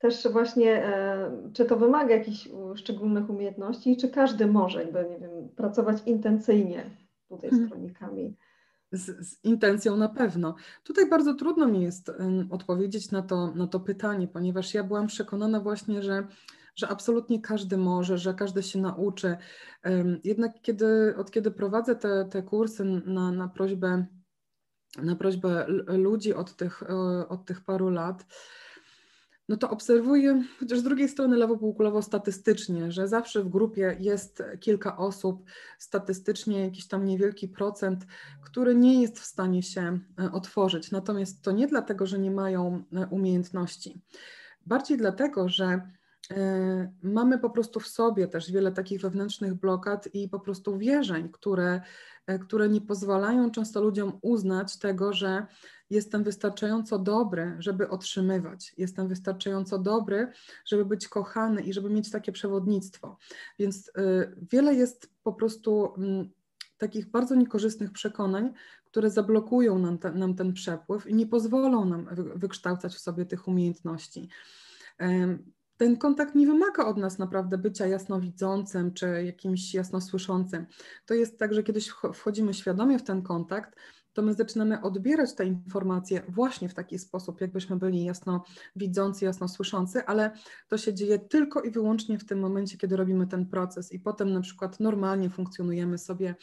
[0.01, 5.49] też właśnie, e, czy to wymaga jakichś szczególnych umiejętności, czy każdy może jakby, nie wiem,
[5.55, 6.83] pracować intencyjnie
[7.29, 7.69] tutaj z mhm.
[7.69, 8.37] kronikami?
[8.91, 10.55] Z, z, intencją na pewno.
[10.83, 15.07] Tutaj bardzo trudno mi jest um, odpowiedzieć na to, na to pytanie, ponieważ ja byłam
[15.07, 16.27] przekonana właśnie, że,
[16.75, 19.37] że absolutnie każdy może, że każdy się nauczy.
[19.85, 24.05] Um, jednak kiedy, od kiedy prowadzę te, te kursy na, na prośbę
[24.97, 28.25] na prośbę ludzi od tych, e, od tych paru lat,
[29.51, 34.97] no to obserwuję, chociaż z drugiej strony lewopółkulowo statystycznie, że zawsze w grupie jest kilka
[34.97, 35.43] osób,
[35.77, 38.05] statystycznie jakiś tam niewielki procent,
[38.41, 40.91] który nie jest w stanie się e, otworzyć.
[40.91, 44.01] Natomiast to nie dlatego, że nie mają e, umiejętności,
[44.65, 45.81] bardziej dlatego, że
[47.03, 51.81] mamy po prostu w sobie też wiele takich wewnętrznych blokad i po prostu wierzeń, które,
[52.41, 55.45] które nie pozwalają często ludziom uznać tego, że
[55.89, 60.27] jestem wystarczająco dobry, żeby otrzymywać, jestem wystarczająco dobry,
[60.65, 63.17] żeby być kochany i żeby mieć takie przewodnictwo.
[63.59, 63.91] Więc y,
[64.51, 66.29] wiele jest po prostu mm,
[66.77, 68.53] takich bardzo niekorzystnych przekonań,
[68.85, 73.47] które zablokują nam, te, nam ten przepływ i nie pozwolą nam wykształcać w sobie tych
[73.47, 74.29] umiejętności
[75.81, 80.65] ten kontakt nie wymaga od nas naprawdę bycia jasnowidzącym czy jakimś jasnosłyszącym.
[81.05, 83.75] To jest tak, że kiedyś wchodzimy świadomie w ten kontakt,
[84.13, 88.43] to my zaczynamy odbierać te informacje właśnie w taki sposób, jakbyśmy byli jasno
[88.75, 90.31] widzący, jasno słyszący, ale
[90.67, 94.33] to się dzieje tylko i wyłącznie w tym momencie, kiedy robimy ten proces i potem
[94.33, 96.35] na przykład normalnie funkcjonujemy sobie,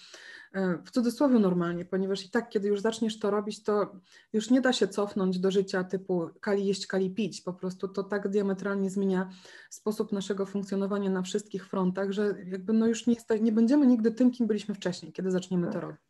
[0.53, 4.01] e, w cudzysłowie normalnie, ponieważ i tak, kiedy już zaczniesz to robić, to
[4.33, 8.05] już nie da się cofnąć do życia typu kali jeść, kali pić, po prostu to
[8.05, 9.31] tak diametralnie zmienia
[9.71, 14.31] sposób naszego funkcjonowania na wszystkich frontach, że jakby no już nie, nie będziemy nigdy tym,
[14.31, 15.83] kim byliśmy wcześniej, kiedy zaczniemy to tak.
[15.83, 16.08] robić.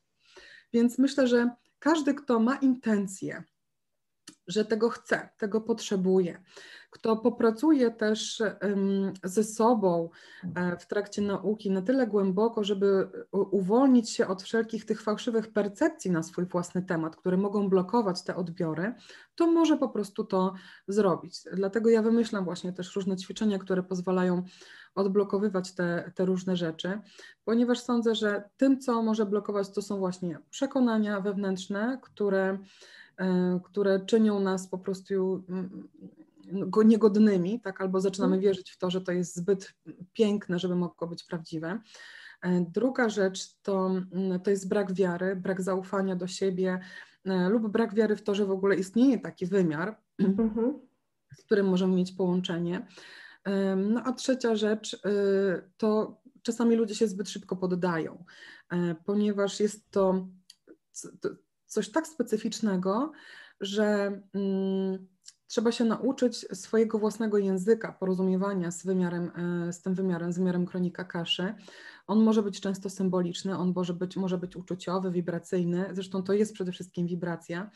[0.72, 3.44] Więc myślę, że każdy, kto ma intencje,
[4.46, 6.42] że tego chce, tego potrzebuje,
[6.90, 8.42] kto popracuje też
[9.24, 10.10] ze sobą
[10.54, 16.10] e, w trakcie nauki na tyle głęboko, żeby uwolnić się od wszelkich tych fałszywych percepcji
[16.10, 18.94] na swój własny temat, które mogą blokować te odbiory,
[19.34, 20.54] to może po prostu to
[20.88, 21.40] zrobić.
[21.52, 24.42] Dlatego ja wymyślam właśnie też różne ćwiczenia, które pozwalają
[24.98, 27.00] odblokowywać te, te różne rzeczy,
[27.44, 32.58] ponieważ sądzę, że tym, co może blokować, to są właśnie przekonania wewnętrzne, które,
[33.16, 35.88] e, które czynią nas po prostu mm,
[36.52, 38.42] go niegodnymi, tak, albo zaczynamy mhm.
[38.42, 39.74] wierzyć w to, że to jest zbyt
[40.12, 41.80] piękne, żeby mogło być prawdziwe.
[42.42, 46.80] E, druga rzecz to, mm, to jest brak wiary, brak zaufania do siebie
[47.24, 50.78] e, lub brak wiary w to, że w ogóle istnieje taki wymiar, mhm.
[51.34, 52.86] z którym możemy mieć połączenie.
[53.76, 54.98] No a trzecia rzecz y,
[55.76, 58.24] to czasami ludzie się zbyt szybko poddają,
[58.70, 60.28] e, ponieważ jest to
[61.66, 63.12] coś tak specyficznego,
[63.60, 65.06] że mm,
[65.46, 69.30] trzeba się nauczyć swojego własnego języka, porozumiewania z wymiarem,
[69.68, 71.54] e, z tym wymiarem, z wymiarem kronika kaszy.
[72.06, 76.52] On może być często symboliczny, on może być, może być uczuciowy, wibracyjny, zresztą to jest
[76.52, 77.70] przede wszystkim wibracja,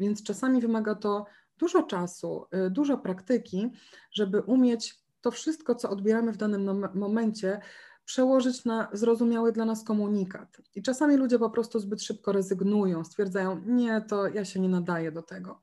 [0.00, 1.26] więc czasami wymaga to
[1.58, 3.70] dużo czasu, y, dużo praktyki,
[4.12, 7.60] żeby umieć to wszystko, co odbieramy w danym momencie,
[8.04, 10.60] przełożyć na zrozumiały dla nas komunikat.
[10.74, 15.12] I czasami ludzie po prostu zbyt szybko rezygnują, stwierdzają, nie, to ja się nie nadaję
[15.12, 15.60] do tego.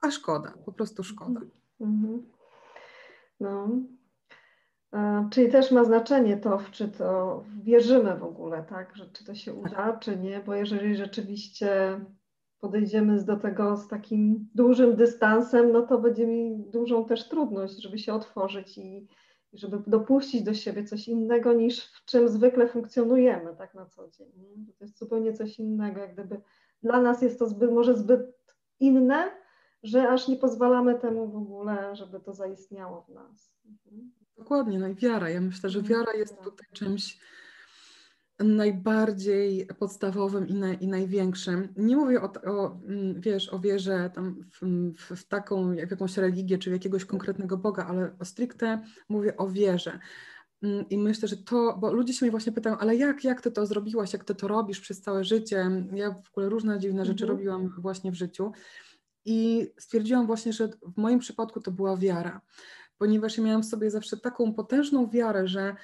[0.00, 1.40] A szkoda, po prostu szkoda.
[1.80, 2.26] Mhm.
[3.40, 3.68] No.
[5.30, 9.34] Czyli też ma znaczenie to, w czy to wierzymy w ogóle, tak, że czy to
[9.34, 10.00] się uda, tak.
[10.00, 12.00] czy nie, bo jeżeli rzeczywiście
[12.62, 17.98] podejdziemy do tego z takim dużym dystansem, no to będzie mi dużą też trudność, żeby
[17.98, 19.08] się otworzyć i
[19.52, 24.28] żeby dopuścić do siebie coś innego niż w czym zwykle funkcjonujemy tak na co dzień.
[24.36, 24.72] Nie?
[24.78, 26.40] To jest zupełnie coś innego, jak gdyby
[26.82, 28.20] dla nas jest to zbyt, może zbyt
[28.80, 29.30] inne,
[29.82, 33.52] że aż nie pozwalamy temu w ogóle, żeby to zaistniało w nas.
[33.66, 34.12] Mhm.
[34.36, 35.30] Dokładnie, no i wiara.
[35.30, 36.00] Ja myślę, że mhm.
[36.00, 37.20] wiara jest tutaj czymś,
[38.42, 41.68] najbardziej podstawowym i, naj, i największym.
[41.76, 44.60] Nie mówię o, o, mm, wiesz, o wierze tam w,
[44.96, 49.36] w, w taką, w jakąś religię czy w jakiegoś konkretnego Boga, ale o stricte mówię
[49.36, 49.98] o wierze.
[50.62, 53.50] Mm, I myślę, że to, bo ludzie się mnie właśnie pytają, ale jak, jak ty
[53.50, 55.70] to zrobiłaś, jak ty to robisz przez całe życie?
[55.92, 57.38] Ja w ogóle różne dziwne rzeczy mhm.
[57.38, 58.52] robiłam właśnie w życiu.
[59.24, 62.40] I stwierdziłam właśnie, że w moim przypadku to była wiara,
[62.98, 65.76] ponieważ ja miałam w sobie zawsze taką potężną wiarę, że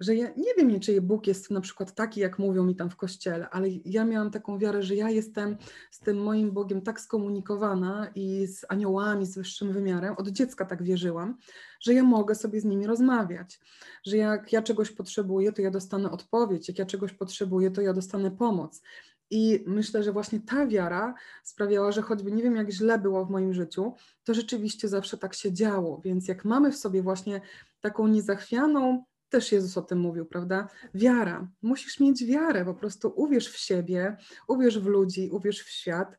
[0.00, 2.96] że ja nie wiem, czy Bóg jest na przykład taki, jak mówią mi tam w
[2.96, 5.56] kościele, ale ja miałam taką wiarę, że ja jestem
[5.90, 10.82] z tym moim Bogiem tak skomunikowana i z aniołami, z wyższym wymiarem, od dziecka tak
[10.82, 11.38] wierzyłam,
[11.80, 13.60] że ja mogę sobie z nimi rozmawiać,
[14.06, 17.92] że jak ja czegoś potrzebuję, to ja dostanę odpowiedź, jak ja czegoś potrzebuję, to ja
[17.92, 18.82] dostanę pomoc.
[19.30, 23.30] I myślę, że właśnie ta wiara sprawiała, że choćby nie wiem, jak źle było w
[23.30, 26.00] moim życiu, to rzeczywiście zawsze tak się działo.
[26.04, 27.40] Więc jak mamy w sobie właśnie
[27.80, 30.68] taką niezachwianą, też Jezus o tym mówił, prawda?
[30.94, 31.48] Wiara.
[31.62, 34.16] Musisz mieć wiarę, po prostu uwierz w siebie,
[34.48, 36.16] uwierz w ludzi, uwierz w świat,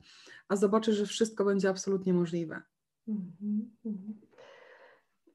[0.47, 2.61] a zobaczysz, że wszystko będzie absolutnie możliwe.
[3.09, 4.13] Mm-hmm.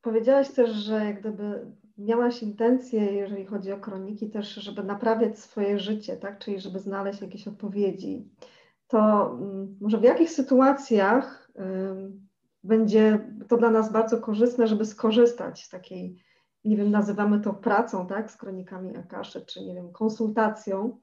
[0.03, 1.67] Powiedziałaś też, że jak gdyby
[1.99, 6.39] miałaś intencję, jeżeli chodzi o kroniki, też, żeby naprawiać swoje życie, tak?
[6.39, 8.29] Czyli żeby znaleźć jakieś odpowiedzi.
[8.89, 12.29] To um, może w jakich sytuacjach um,
[12.65, 16.23] będzie to dla nas bardzo korzystne, żeby skorzystać z takiej
[16.67, 21.01] nie wiem, nazywamy to pracą, tak, z kronikami Akaszy, czy nie wiem, konsultacją.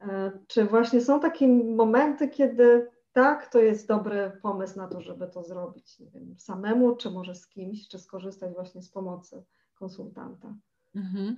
[0.00, 5.28] E, czy właśnie są takie momenty, kiedy tak, to jest dobry pomysł na to, żeby
[5.28, 10.54] to zrobić, nie wiem, samemu, czy może z kimś, czy skorzystać właśnie z pomocy konsultanta.
[10.94, 11.36] Mhm.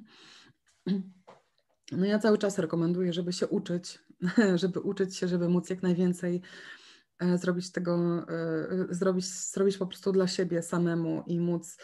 [1.92, 3.98] No ja cały czas rekomenduję, żeby się uczyć,
[4.62, 6.42] żeby uczyć się, żeby móc jak najwięcej
[7.18, 11.76] e, zrobić tego, e, zrobić, zrobić po prostu dla siebie samemu i móc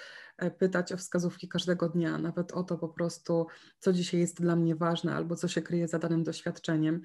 [0.58, 3.46] pytać o wskazówki każdego dnia, nawet o to po prostu,
[3.78, 7.00] co dzisiaj jest dla mnie ważne albo co się kryje za danym doświadczeniem.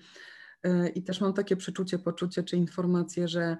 [0.63, 3.57] E, I też mam takie przeczucie, poczucie czy informację, że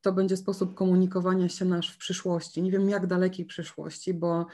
[0.00, 2.62] to będzie sposób komunikowania się nasz w przyszłości.
[2.62, 4.46] Nie wiem jak dalekiej przyszłości, bo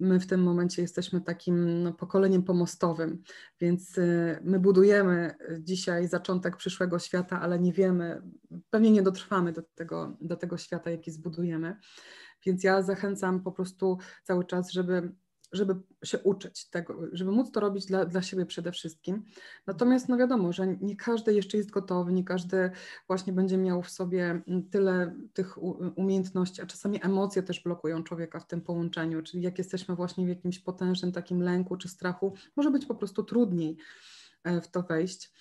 [0.00, 3.22] my w tym momencie jesteśmy takim no, pokoleniem pomostowym,
[3.60, 8.22] więc y, my budujemy dzisiaj zaczątek przyszłego świata, ale nie wiemy,
[8.70, 11.76] pewnie nie dotrwamy do tego, do tego świata, jaki zbudujemy.
[12.46, 15.12] Więc ja zachęcam po prostu cały czas, żeby
[15.52, 15.74] żeby
[16.04, 19.24] się uczyć tego, żeby móc to robić dla, dla siebie przede wszystkim.
[19.66, 22.70] Natomiast no wiadomo, że nie każdy jeszcze jest gotowy, nie każdy
[23.06, 25.58] właśnie będzie miał w sobie tyle tych
[25.96, 30.28] umiejętności, a czasami emocje też blokują człowieka w tym połączeniu, czyli jak jesteśmy właśnie w
[30.28, 33.76] jakimś potężnym takim lęku czy strachu, może być po prostu trudniej
[34.44, 35.32] e, w to wejść.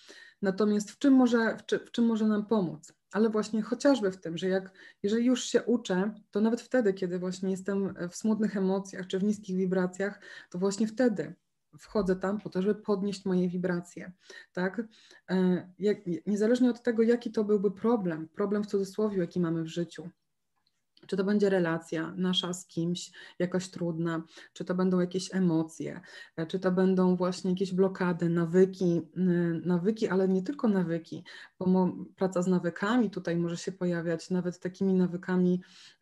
[0.42, 2.94] Natomiast w czym może, w, czy, w czym może nam pomóc?
[3.12, 4.72] ale właśnie chociażby w tym, że jak,
[5.04, 9.24] jeżeli już się uczę, to nawet wtedy, kiedy właśnie jestem w smutnych emocjach czy w
[9.24, 11.36] niskich wibracjach, to właśnie wtedy
[11.80, 14.12] wchodzę tam po to, żeby podnieść moje wibracje,
[14.54, 14.82] tak?
[15.30, 19.68] E, jak, niezależnie od tego, jaki to byłby problem, problem w cudzysłowie, jaki mamy w
[19.68, 20.10] życiu,
[21.08, 26.02] czy to będzie relacja nasza z kimś jakaś trudna, czy to będą jakieś emocje,
[26.36, 29.02] e, czy to będą właśnie jakieś blokady, nawyki,
[29.66, 31.24] nawyki, ale nie tylko nawyki,
[31.60, 35.62] bo praca z nawykami tutaj może się pojawiać, nawet takimi nawykami,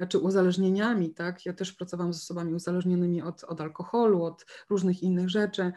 [0.10, 1.46] czy uzależnieniami, tak?
[1.46, 5.72] Ja też pracowałam z osobami uzależnionymi od, od alkoholu, od różnych innych rzeczy,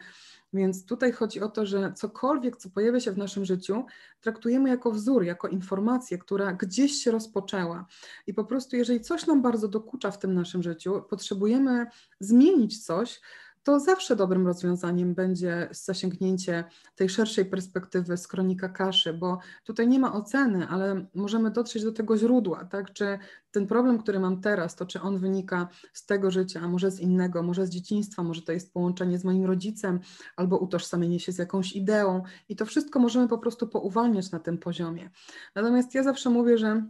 [0.53, 3.85] więc tutaj chodzi o to, że cokolwiek, co pojawia się w naszym życiu,
[4.21, 7.85] traktujemy jako wzór, jako informację, która gdzieś się rozpoczęła.
[8.27, 11.85] I po prostu, jeżeli coś nam bardzo dokucza w tym naszym życiu, potrzebujemy
[12.19, 13.21] zmienić coś,
[13.63, 16.63] to zawsze dobrym rozwiązaniem będzie zasięgnięcie
[16.95, 21.91] tej szerszej perspektywy z kronika kaszy, bo tutaj nie ma oceny, ale możemy dotrzeć do
[21.91, 22.93] tego źródła, tak?
[22.93, 23.19] Czy
[23.51, 26.99] ten problem, który mam teraz, to czy on wynika z tego życia, a może z
[26.99, 29.99] innego, może z dzieciństwa, może to jest połączenie z moim rodzicem,
[30.35, 34.57] albo utożsamienie się z jakąś ideą i to wszystko możemy po prostu pouwalniać na tym
[34.57, 35.09] poziomie.
[35.55, 36.85] Natomiast ja zawsze mówię, że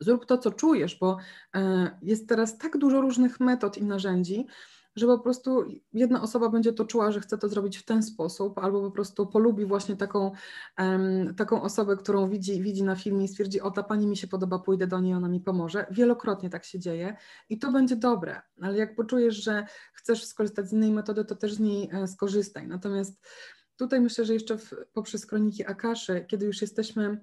[0.00, 1.16] zrób to, co czujesz, bo
[1.56, 4.46] e, jest teraz tak dużo różnych metod i narzędzi,
[4.96, 8.58] że po prostu jedna osoba będzie to czuła, że chce to zrobić w ten sposób,
[8.58, 10.32] albo po prostu polubi właśnie taką,
[10.78, 14.28] um, taką osobę, którą widzi, widzi na filmie i stwierdzi, o ta pani mi się
[14.28, 15.86] podoba, pójdę do niej, ona mi pomoże.
[15.90, 17.16] Wielokrotnie tak się dzieje
[17.48, 21.54] i to będzie dobre, ale jak poczujesz, że chcesz skorzystać z innej metody, to też
[21.54, 22.68] z niej e, skorzystaj.
[22.68, 23.26] Natomiast
[23.76, 27.20] tutaj myślę, że jeszcze w, poprzez kroniki Akaszy, kiedy już jesteśmy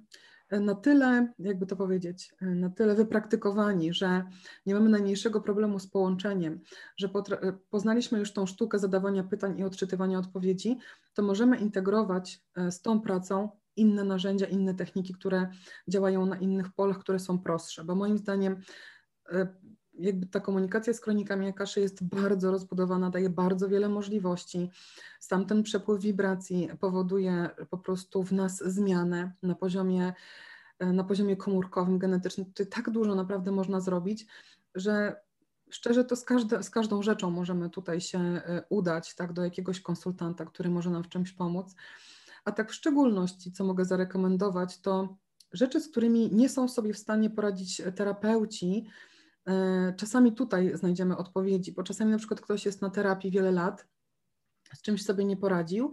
[0.52, 4.24] na tyle, jakby to powiedzieć, na tyle wypraktykowani, że
[4.66, 6.60] nie mamy najmniejszego problemu z połączeniem,
[6.98, 7.10] że
[7.70, 10.78] poznaliśmy już tą sztukę zadawania pytań i odczytywania odpowiedzi,
[11.14, 15.50] to możemy integrować e, z tą pracą inne narzędzia, inne techniki, które
[15.88, 18.62] działają na innych polach, które są prostsze, bo moim zdaniem
[19.32, 19.48] e,
[20.00, 24.70] jakby ta komunikacja z kronikami Akaszy jest bardzo rozbudowana, daje bardzo wiele możliwości.
[25.20, 30.14] Sam ten przepływ wibracji powoduje po prostu w nas zmianę na poziomie,
[30.80, 32.46] na poziomie komórkowym, genetycznym.
[32.46, 34.28] Tutaj tak dużo naprawdę można zrobić,
[34.76, 35.16] że
[35.70, 39.82] szczerze to z, każde, z każdą rzeczą możemy tutaj się e, udać tak, do jakiegoś
[39.82, 41.76] konsultanta, który może nam w czymś pomóc.
[42.46, 45.18] A tak w szczególności, co mogę zarekomendować, to
[45.52, 49.15] rzeczy, z którymi nie są sobie w stanie poradzić terapeuci, E,
[49.98, 53.88] czasami tutaj znajdziemy odpowiedzi, bo czasami na przykład ktoś jest na terapii wiele lat,
[54.74, 55.92] z czymś sobie nie poradził,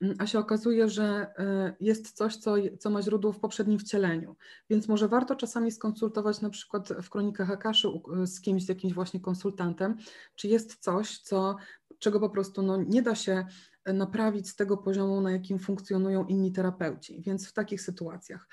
[0.00, 1.04] mm, a się okazuje, że
[1.38, 4.36] e, jest coś, co, co ma źródło w poprzednim wcieleniu.
[4.70, 7.88] Więc może warto czasami skonsultować na przykład w kronikach Akaszy
[8.24, 9.96] z kimś, z jakimś właśnie konsultantem,
[10.34, 11.56] czy jest coś, co,
[11.98, 13.46] czego po prostu no, nie da się
[13.86, 17.22] naprawić z tego poziomu, na jakim funkcjonują inni terapeuci.
[17.22, 18.48] Więc w takich sytuacjach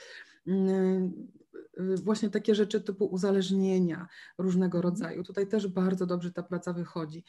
[2.04, 4.08] właśnie takie rzeczy typu uzależnienia
[4.38, 5.24] różnego rodzaju.
[5.24, 7.24] Tutaj też bardzo dobrze ta praca wychodzi.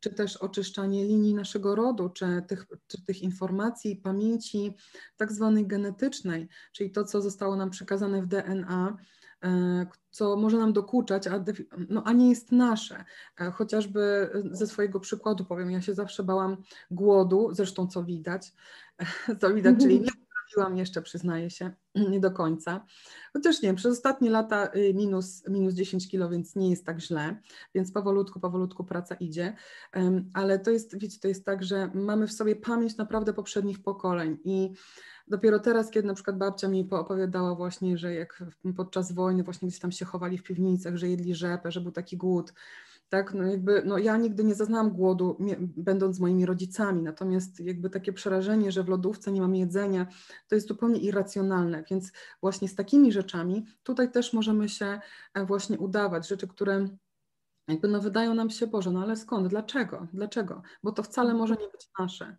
[0.00, 4.74] Czy też oczyszczanie linii naszego rodu, czy tych, czy tych informacji, pamięci
[5.16, 8.96] tak zwanej genetycznej, czyli to, co zostało nam przekazane w DNA,
[9.44, 11.44] e, co może nam dokuczać, a,
[11.88, 13.04] no, a nie jest nasze.
[13.40, 16.56] E, chociażby ze swojego przykładu powiem, ja się zawsze bałam
[16.90, 18.52] głodu, zresztą co widać,
[19.40, 20.10] co widać, czyli nie
[20.46, 21.70] Trafiłam jeszcze, przyznaję się,
[22.10, 22.84] nie do końca.
[23.32, 27.36] Chociaż nie, przez ostatnie lata y, minus, minus 10 kilo, więc nie jest tak źle,
[27.74, 29.56] więc powolutku, powolutku praca idzie.
[30.34, 34.38] Ale to jest, wiecie, to jest tak, że mamy w sobie pamięć naprawdę poprzednich pokoleń
[34.44, 34.72] i
[35.28, 38.44] dopiero teraz, kiedy na przykład babcia mi opowiadała właśnie, że jak
[38.76, 42.16] podczas wojny właśnie gdzieś tam się chowali w piwnicach, że jedli rzepę, że był taki
[42.16, 42.52] głód,
[43.08, 45.38] tak, no jakby, no ja nigdy nie zaznałam głodu,
[45.76, 50.06] będąc z moimi rodzicami, natomiast jakby takie przerażenie, że w lodówce nie mam jedzenia,
[50.48, 55.00] to jest zupełnie irracjonalne, więc właśnie z takimi rzeczami tutaj też możemy się
[55.34, 56.88] e, właśnie udawać, rzeczy, które
[57.68, 61.54] jakby no wydają nam się, Boże, no ale skąd, dlaczego, dlaczego, bo to wcale może
[61.54, 62.36] nie być nasze.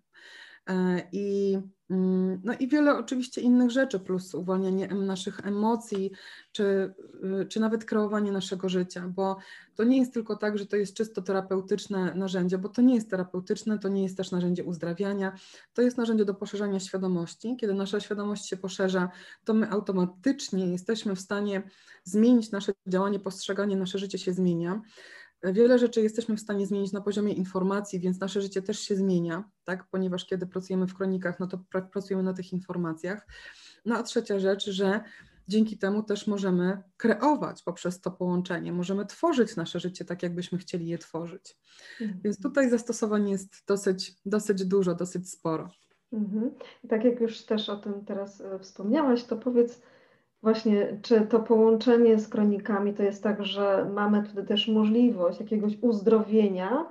[0.68, 1.58] E, I,
[1.90, 6.12] mm, no i wiele oczywiście innych rzeczy, plus uwalnianie naszych emocji,
[6.52, 6.94] czy,
[7.42, 9.38] y, czy nawet kreowanie naszego życia, bo
[9.76, 13.10] to nie jest tylko tak, że to jest czysto terapeutyczne narzędzie, bo to nie jest
[13.10, 15.32] terapeutyczne, to nie jest też narzędzie uzdrawiania,
[15.74, 17.58] to jest narzędzie do poszerzania świadomości.
[17.60, 19.10] Kiedy nasza świadomość się poszerza,
[19.44, 21.64] to my automatycznie jesteśmy w stanie
[22.04, 24.82] zmienić nasze działanie, postrzeganie, nasze życie się zmienia.
[25.44, 29.44] Wiele rzeczy jesteśmy w stanie zmienić na poziomie informacji, więc nasze życie też się zmienia,
[29.64, 29.88] tak?
[29.92, 33.28] ponieważ kiedy pracujemy w kronikach, no to pr pracujemy na tych informacjach.
[33.86, 35.04] No a trzecia rzecz, że
[35.48, 40.88] dzięki temu też możemy kreować poprzez to połączenie, możemy tworzyć nasze życie tak, jakbyśmy chcieli
[40.88, 41.58] je tworzyć.
[42.02, 42.22] Mhm.
[42.24, 45.70] Więc tutaj zastosowań jest dosyć, dosyć dużo, dosyć sporo.
[46.14, 46.52] Mhm.
[46.90, 49.82] Tak jak już też o tym teraz e, wspomniałaś, to powiedz,
[50.44, 55.74] Właśnie, czy to połączenie z kronikami to jest tak, że mamy tutaj też możliwość jakiegoś
[55.82, 56.90] uzdrowienia,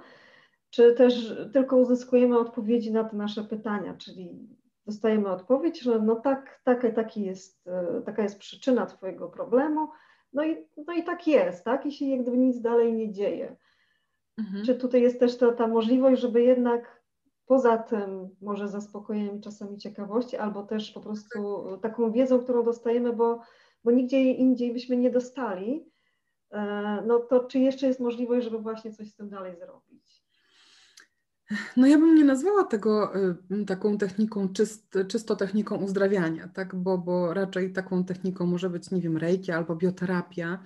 [0.70, 4.48] czy też tylko uzyskujemy odpowiedzi na te nasze pytania, czyli
[4.86, 9.88] dostajemy odpowiedź, że no tak, tak taki jest, e, taka jest przyczyna Twojego problemu,
[10.32, 11.86] no i, no i tak jest, tak?
[11.86, 13.56] I się jak gdyby nic dalej nie dzieje.
[14.38, 14.64] Mhm.
[14.64, 16.95] Czy tutaj jest też ta, ta możliwość, żeby jednak
[17.46, 23.40] Poza tym może zaspokojeniem czasami ciekawości, albo też po prostu taką wiedzą, którą dostajemy, bo,
[23.84, 25.90] bo nigdzie indziej byśmy nie dostali,
[26.50, 30.26] e, no to czy jeszcze jest możliwość, żeby właśnie coś z tym dalej zrobić?
[31.76, 36.74] No ja bym nie nazwała tego y, taką techniką, czyst, czysto techniką uzdrawiania, tak?
[36.74, 40.58] bo, bo raczej taką techniką może być, nie wiem, reiki albo bioterapia.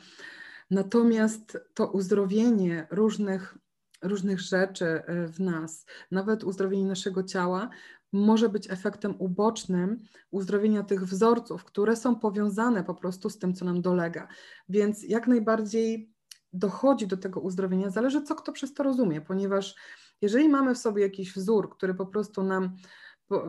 [0.71, 3.59] Natomiast to uzdrowienie różnych
[4.03, 7.71] różnych rzeczy e, w nas, nawet uzdrowienie naszego ciała,
[8.13, 13.65] może być efektem ubocznym uzdrowienia tych wzorców, które są powiązane po prostu z tym, co
[13.65, 14.29] nam dolega.
[14.69, 16.13] Więc jak najbardziej
[16.53, 19.75] dochodzi do tego uzdrowienia, zależy co kto przez to rozumie, ponieważ
[20.21, 22.77] jeżeli mamy w sobie jakiś wzór, który po prostu nam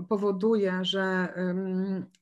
[0.10, 1.34] powoduje, że,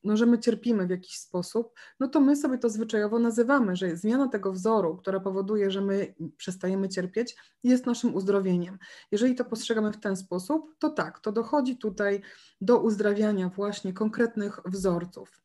[0.04, 3.96] no, że my cierpimy w jakiś sposób, no to my sobie to zwyczajowo nazywamy, że
[3.96, 8.78] zmiana tego wzoru, która powoduje, że my przestajemy cierpieć, jest naszym uzdrowieniem.
[9.12, 12.20] Jeżeli to postrzegamy w ten sposób, to tak, to dochodzi tutaj
[12.60, 15.40] do uzdrawiania właśnie konkretnych wzorców.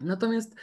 [0.00, 0.54] Natomiast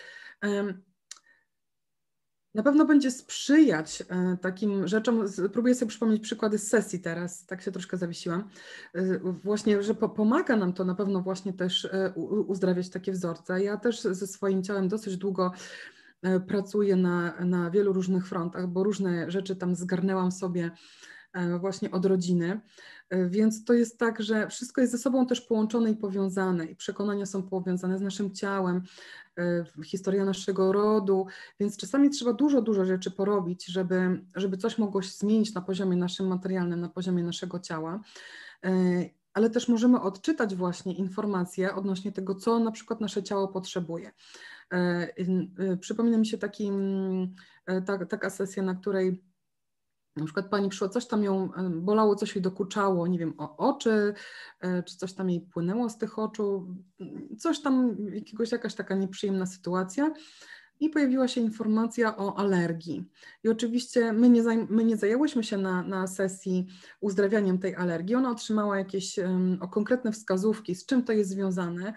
[2.59, 5.25] na pewno będzie sprzyjać e, takim rzeczom.
[5.53, 8.49] Próbuję sobie przypomnieć przykłady z sesji teraz, tak się troszkę zawiesiłam.
[8.95, 12.13] E, właśnie, że pomaga nam to na pewno właśnie też e,
[12.47, 13.63] uzdrawiać takie wzorce.
[13.63, 15.51] Ja też ze swoim ciałem dosyć długo
[16.47, 20.71] pracuję na, na wielu różnych frontach, bo różne rzeczy tam zgarnęłam sobie
[21.59, 22.59] właśnie od rodziny.
[23.29, 27.25] Więc to jest tak, że wszystko jest ze sobą też połączone i powiązane, i przekonania
[27.25, 28.83] są powiązane z naszym ciałem,
[29.39, 31.27] E, historia naszego rodu,
[31.59, 35.97] więc czasami trzeba dużo, dużo rzeczy porobić, żeby, żeby coś mogło się zmienić na poziomie
[35.97, 37.99] naszym materialnym, na poziomie naszego ciała.
[38.65, 38.69] E,
[39.33, 44.11] ale też możemy odczytać właśnie informacje odnośnie tego, co na przykład nasze ciało potrzebuje.
[44.73, 45.07] E,
[45.79, 47.35] przypomina mi się taki, mm,
[47.85, 49.23] ta, taka sesja, na której
[50.15, 54.13] na przykład pani przyszła, coś tam ją bolało, coś jej dokuczało, nie wiem, o oczy,
[54.59, 56.75] e, czy coś tam jej płynęło z tych oczu,
[57.39, 60.13] coś tam, jakiegoś, jakaś taka nieprzyjemna sytuacja.
[60.81, 63.05] I pojawiła się informacja o alergii.
[63.43, 66.67] I oczywiście my nie, zaj my nie zajęłyśmy się na, na sesji
[67.01, 68.15] uzdrawianiem tej alergii.
[68.15, 71.93] Ona otrzymała jakieś um, konkretne wskazówki, z czym to jest związane.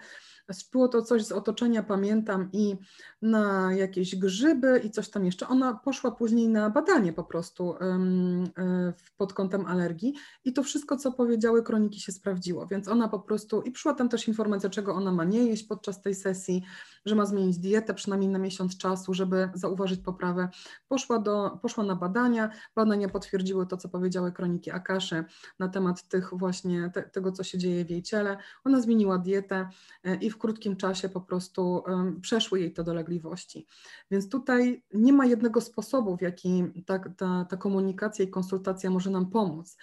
[0.71, 2.75] Było to coś z otoczenia, pamiętam, i
[3.21, 5.47] na jakieś grzyby i coś tam jeszcze.
[5.47, 10.13] Ona poszła później na badanie po prostu e, pod kątem alergii
[10.43, 14.09] i to wszystko, co powiedziały kroniki się sprawdziło, więc ona po prostu, i przyszła tam
[14.09, 16.63] też informacja, czego ona ma nie jeść podczas tej sesji,
[17.05, 20.49] że ma zmienić dietę przynajmniej na miesiąc czasu, żeby zauważyć poprawę.
[20.87, 25.23] Poszła, do, poszła na badania, badania potwierdziły to, co powiedziały kroniki Akaszy
[25.59, 28.37] na temat tych właśnie te, tego, co się dzieje w jej ciele.
[28.63, 29.69] Ona zmieniła dietę
[30.03, 31.83] e, i w krótkim czasie po prostu
[32.21, 33.67] przeszły jej te dolegliwości.
[34.11, 39.09] Więc tutaj nie ma jednego sposobu, w jaki ta, ta, ta komunikacja i konsultacja może
[39.09, 39.77] nam pomóc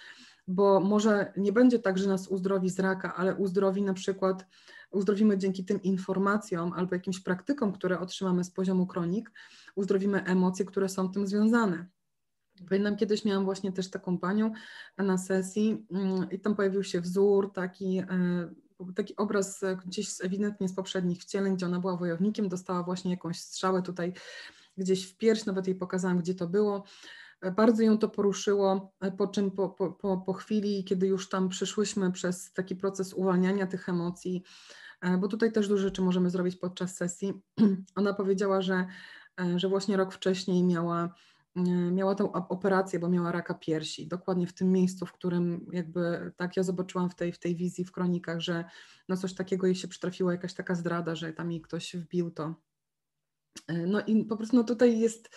[0.47, 4.45] bo może nie będzie tak, że nas uzdrowi z raka, ale uzdrowi na przykład
[4.91, 9.31] uzdrowimy dzięki tym informacjom albo jakimś praktykom, które otrzymamy z poziomu kronik,
[9.75, 11.87] uzdrowimy emocje, które są tym związane.
[12.69, 14.51] Pamiętam, kiedyś miałam właśnie też taką panią
[14.97, 18.05] na sesji mm, i tam pojawił się wzór, taki, e,
[18.95, 23.81] taki obraz gdzieś ewidentnie z poprzednich wcieleń, gdzie ona była wojownikiem, dostała właśnie jakąś strzałę
[23.81, 24.13] tutaj
[24.77, 26.83] gdzieś w pierś, nawet jej pokazałam, gdzie to było.
[27.55, 32.53] Bardzo ją to poruszyło, po czym po, po, po chwili, kiedy już tam przyszłyśmy przez
[32.53, 34.43] taki proces uwalniania tych emocji,
[35.01, 37.33] e, bo tutaj też dużo rzeczy możemy zrobić podczas sesji.
[37.95, 38.87] Ona powiedziała, że,
[39.41, 41.13] e, że właśnie rok wcześniej miała
[41.91, 46.57] miała tę operację, bo miała raka piersi, dokładnie w tym miejscu, w którym jakby tak
[46.57, 48.65] ja zobaczyłam w tej, w tej wizji, w kronikach, że
[49.09, 52.55] no coś takiego jej się przytrafiła, jakaś taka zdrada, że tam jej ktoś wbił to.
[53.87, 55.29] No i po prostu no tutaj jest,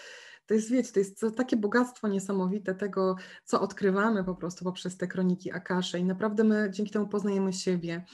[0.47, 5.07] to jest, wiecie, to jest takie bogactwo niesamowite tego, co odkrywamy po prostu poprzez te
[5.07, 8.05] kroniki Akasze i naprawdę my dzięki temu poznajemy siebie.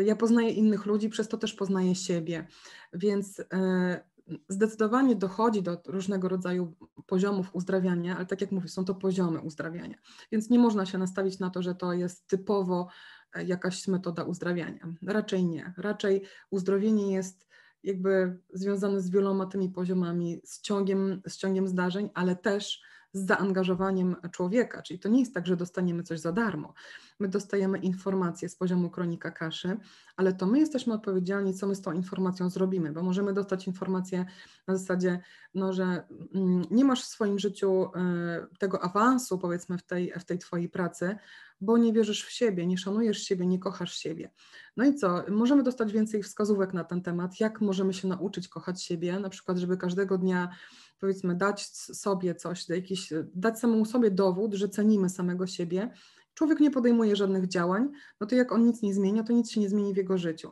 [0.00, 2.46] Ja poznaję innych ludzi, przez to też poznaję siebie,
[2.92, 4.13] więc e,
[4.48, 6.74] zdecydowanie dochodzi do różnego rodzaju
[7.06, 9.98] poziomów uzdrawiania, ale tak jak mówię, są to poziomy uzdrawiania,
[10.32, 12.88] więc nie można się nastawić na to, że to jest typowo
[13.34, 14.88] e, jakaś metoda uzdrawiania.
[15.02, 15.72] Raczej nie.
[15.76, 17.46] Raczej uzdrowienie jest
[17.82, 22.82] jakby związane z wieloma tymi poziomami, z ciągiem, z ciągiem zdarzeń, ale też
[23.14, 24.82] z zaangażowaniem człowieka.
[24.82, 26.74] Czyli to nie jest tak, że dostaniemy coś za darmo.
[27.20, 29.76] My dostajemy informacje z poziomu kronika kaszy,
[30.16, 34.24] ale to my jesteśmy odpowiedzialni, co my z tą informacją zrobimy, bo możemy dostać informację
[34.66, 35.20] na zasadzie,
[35.54, 40.24] no, że mm, nie masz w swoim życiu e, tego awansu, powiedzmy, w tej, w
[40.24, 41.16] tej Twojej pracy,
[41.64, 44.30] bo nie wierzysz w siebie, nie szanujesz siebie, nie kochasz siebie.
[44.76, 45.24] No i co?
[45.30, 49.58] Możemy dostać więcej wskazówek na ten temat, jak możemy się nauczyć kochać siebie, na przykład,
[49.58, 50.56] żeby każdego dnia
[51.00, 55.90] powiedzmy dać sobie coś, jakiś, dać samemu sobie dowód, że cenimy samego siebie.
[56.34, 57.88] Człowiek nie podejmuje żadnych działań,
[58.20, 60.50] no to jak on nic nie zmienia, to nic się nie zmieni w jego życiu.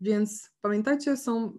[0.00, 1.52] Więc pamiętajcie, są,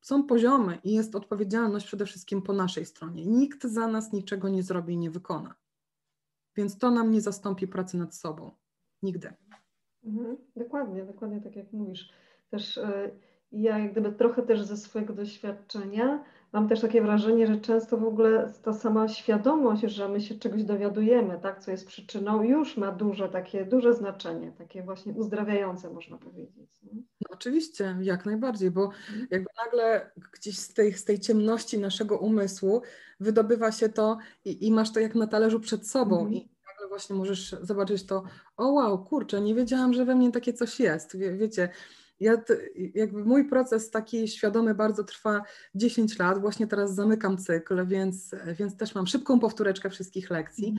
[0.00, 3.26] są poziomy i jest odpowiedzialność przede wszystkim po naszej stronie.
[3.26, 5.54] Nikt za nas niczego nie zrobi i nie wykona.
[6.60, 8.50] Więc to nam nie zastąpi pracy nad sobą.
[9.02, 9.32] Nigdy.
[10.04, 12.12] Mhm, dokładnie, dokładnie tak jak mówisz.
[12.50, 13.10] Też y,
[13.52, 18.04] ja jak gdyby trochę też ze swojego doświadczenia mam też takie wrażenie, że często w
[18.04, 22.92] ogóle ta sama świadomość, że my się czegoś dowiadujemy, tak, co jest przyczyną, już ma
[22.92, 26.68] duże takie, duże znaczenie, takie właśnie uzdrawiające można powiedzieć.
[26.92, 29.26] No, oczywiście, jak najbardziej, bo mhm.
[29.30, 32.82] jakby nagle gdzieś z tej, z tej ciemności naszego umysłu
[33.20, 36.34] wydobywa się to i, i masz to jak na talerzu przed sobą mhm.
[36.34, 38.22] i nagle właśnie możesz zobaczyć to,
[38.56, 41.68] o wow, kurczę, nie wiedziałam, że we mnie takie coś jest, Wie, wiecie,
[42.20, 42.42] ja
[42.94, 45.42] jakby mój proces taki świadomy bardzo trwa
[45.74, 46.40] 10 lat.
[46.40, 50.76] Właśnie teraz zamykam cykl, więc, więc też mam szybką powtóreczkę wszystkich lekcji.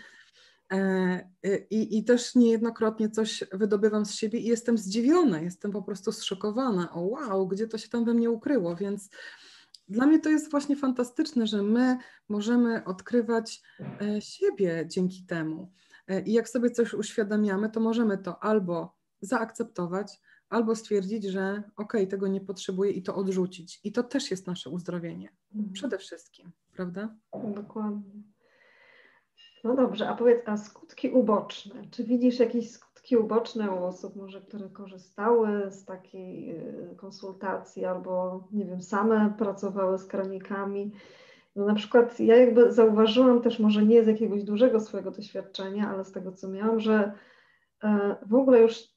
[0.71, 1.27] E,
[1.69, 6.93] I, I też niejednokrotnie coś wydobywam z siebie i jestem zdziwiona, jestem po prostu zszokowana.
[6.93, 8.75] O wow, gdzie to się tam we mnie ukryło?
[8.75, 9.09] Więc
[9.89, 11.97] dla mnie to jest właśnie fantastyczne, że my
[12.29, 13.61] możemy odkrywać
[14.01, 15.71] e, siebie dzięki temu.
[16.07, 20.19] E, I jak sobie coś uświadamiamy, to możemy to albo zaakceptować,
[20.51, 23.79] albo stwierdzić, że ok, tego nie potrzebuję i to odrzucić.
[23.83, 25.29] I to też jest nasze uzdrowienie.
[25.55, 25.73] Mhm.
[25.73, 27.15] Przede wszystkim, prawda?
[27.55, 28.21] Dokładnie.
[29.63, 31.81] No dobrze, a powiedz, a skutki uboczne?
[31.91, 38.43] Czy widzisz jakieś skutki uboczne u osób, może które korzystały z takiej y, konsultacji albo,
[38.51, 40.91] nie wiem, same pracowały z kranikami?
[41.55, 46.05] No na przykład ja jakby zauważyłam też, może nie z jakiegoś dużego swojego doświadczenia, ale
[46.05, 47.13] z tego, co miałam, że
[47.83, 48.91] e, w ogóle już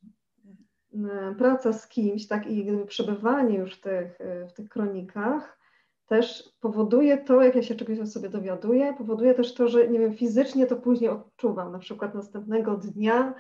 [1.39, 5.59] praca z kimś, tak, i przebywanie już w tych, e, w tych kronikach
[6.07, 9.99] też powoduje to, jak ja się czegoś o sobie dowiaduję, powoduje też to, że nie
[9.99, 13.35] wiem, fizycznie to później odczuwam, na przykład następnego dnia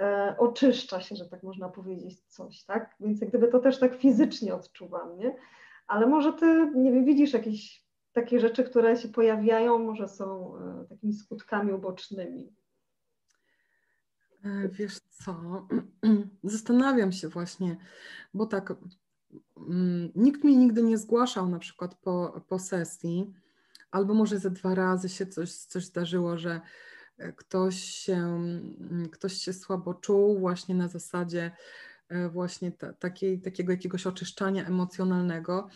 [0.00, 3.94] e, oczyszcza się, że tak można powiedzieć, coś, tak, więc jak gdyby to też tak
[3.94, 5.36] fizycznie odczuwam, nie,
[5.86, 10.84] ale może ty, nie wiem, widzisz jakieś takie rzeczy, które się pojawiają, może są e,
[10.88, 12.52] takimi skutkami ubocznymi.
[14.46, 15.66] E, wiesz co,
[16.44, 17.76] zastanawiam się właśnie,
[18.34, 18.74] bo tak,
[19.56, 23.34] mm, nikt mi nigdy nie zgłaszał na przykład po, po sesji,
[23.90, 26.60] albo może ze dwa razy się coś, coś zdarzyło, że
[27.18, 31.50] e, ktoś się, mm, ktoś się słabo czuł właśnie na zasadzie
[32.08, 35.68] e, właśnie ta, takiej, takiego jakiegoś oczyszczania emocjonalnego.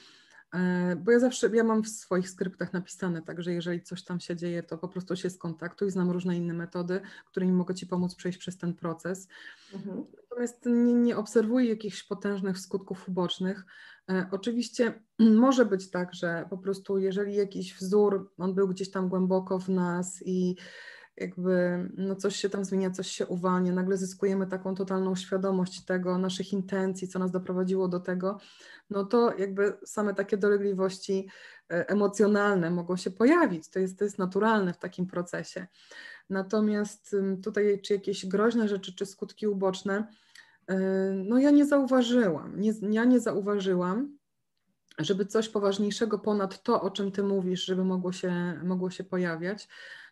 [0.55, 4.37] E, bo ja zawsze, ja mam w swoich skryptach napisane, także jeżeli coś tam się
[4.37, 8.39] dzieje, to po prostu się skontaktuj, znam różne inne metody, którymi mogę Ci pomóc przejść
[8.39, 9.29] przez ten proces.
[9.75, 10.05] Mhm.
[10.23, 13.65] Natomiast nie, nie obserwuję jakichś potężnych skutków ubocznych.
[14.11, 15.03] E, oczywiście
[15.47, 19.69] może być tak, że po prostu jeżeli jakiś wzór, on był gdzieś tam głęboko w
[19.69, 20.57] nas i
[21.21, 26.19] jakby no coś się tam zmienia, coś się uwalnia, nagle zyskujemy taką totalną świadomość tego,
[26.19, 28.39] naszych intencji, co nas doprowadziło do tego,
[28.91, 31.29] no to jakby same takie dolegliwości
[31.71, 33.69] e, emocjonalne mogą się pojawić.
[33.71, 35.67] To jest, to jest naturalne w takim procesie.
[36.31, 40.07] Natomiast tutaj, czy jakieś groźne rzeczy, czy skutki uboczne,
[40.67, 40.79] e,
[41.25, 42.61] no ja nie zauważyłam.
[42.61, 44.20] Nie, ja nie zauważyłam,
[45.05, 49.69] żeby coś poważniejszego ponad to, o czym Ty mówisz, żeby mogło się, mogło się pojawiać.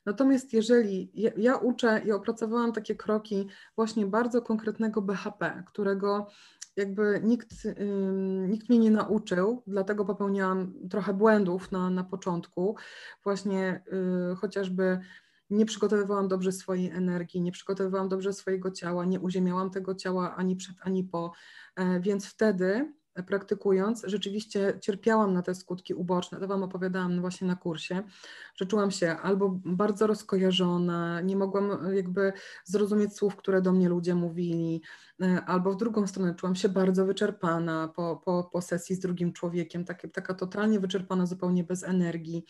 [0.07, 6.27] Natomiast jeżeli ja, ja uczę i opracowałam takie kroki właśnie bardzo konkretnego BHP, którego
[6.77, 7.49] jakby nikt,
[8.49, 12.77] nikt mnie nie nauczył, dlatego popełniałam trochę błędów na, na początku,
[13.25, 13.83] właśnie
[14.33, 15.01] y, chociażby
[15.51, 20.57] nie przygotowywałam dobrze swojej energii, nie przygotowywałam dobrze swojego ciała, nie uziemiałam tego ciała ani
[20.57, 21.33] przed, ani po,
[21.77, 26.41] e, więc wtedy praktykując, rzeczywiście cierpiałam na te skutki uboczne.
[26.41, 28.03] To Wam opowiadałam właśnie na kursie,
[28.55, 32.33] że czułam się albo bardzo rozkojarzona, nie mogłam jakby
[32.65, 34.83] zrozumieć słów, które do mnie ludzie mówili,
[35.23, 39.33] e, albo w drugą stronę czułam się bardzo wyczerpana po, po, po sesji z drugim
[39.33, 42.45] człowiekiem, taka totalnie wyczerpana, zupełnie bez energii.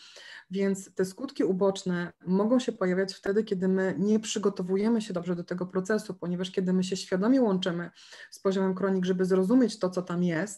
[0.50, 5.44] Więc te skutki uboczne mogą się pojawiać wtedy, kiedy my nie przygotowujemy się dobrze do
[5.44, 7.90] tego procesu, ponieważ kiedy my się świadomie łączymy
[8.30, 10.57] z poziomem kronik, żeby zrozumieć to, co tam jest,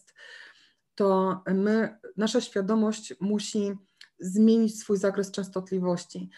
[0.94, 3.72] to my, nasza świadomość musi
[4.18, 6.30] zmienić swój zakres częstotliwości.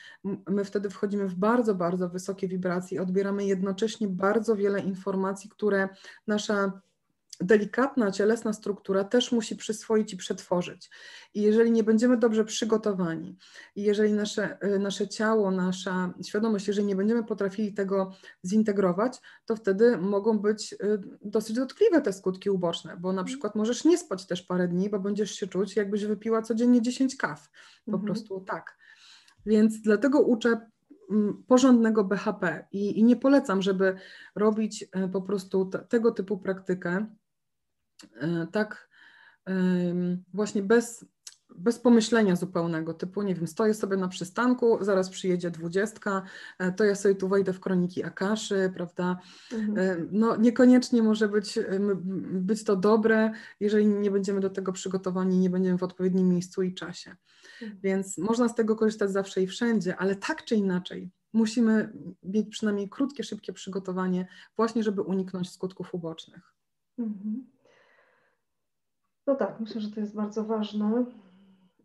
[0.49, 5.89] My wtedy wchodzimy w bardzo, bardzo wysokie wibracje i odbieramy jednocześnie bardzo wiele informacji, które
[6.27, 6.81] nasza
[7.45, 10.91] delikatna, cielesna struktura też musi przyswoić i przetworzyć.
[11.35, 13.37] I jeżeli nie będziemy dobrze przygotowani,
[13.77, 18.13] i jeżeli nasze, y, nasze ciało, nasza świadomość, jeżeli nie będziemy potrafili tego
[18.47, 20.79] zintegrować, to wtedy mogą być y,
[21.23, 25.01] dosyć dotkliwe te skutki uboczne, bo na przykład możesz nie spać też parę dni, bo
[25.01, 27.51] będziesz się czuć, jakbyś wypiła codziennie 10 kaw.
[27.85, 28.05] Po mhm.
[28.05, 28.79] prostu tak.
[29.47, 30.61] Więc dlatego uczę
[31.11, 33.97] mm, porządnego BHP i, i, nie polecam, żeby
[34.35, 37.22] robić y, po prostu tego typu praktykę, E,
[38.53, 38.89] tak
[40.35, 41.05] właśnie bez,
[41.57, 46.23] bez pomyślenia zupełnego, typu, nie wiem, stoję sobie na przystanku, zaraz przyjedzie dwudziestka,
[46.59, 49.19] e, to ja sobie tu wejdę w kroniki Akaszy, prawda?
[49.53, 49.79] Mhm.
[49.79, 51.59] E, no niekoniecznie może być,
[52.33, 56.75] być to dobre, jeżeli nie będziemy do tego przygotowani, nie będziemy w odpowiednim miejscu i
[56.75, 57.17] czasie.
[57.63, 57.81] Mhm.
[57.83, 61.93] Więc można z tego korzystać zawsze i wszędzie, ale tak czy inaczej, musimy
[62.23, 66.55] mieć przynajmniej krótkie, szybkie przygotowanie, właśnie żeby uniknąć skutków ubocznych.
[66.99, 67.52] Mhm.
[69.33, 71.05] No tak, myślę, że to jest bardzo ważne.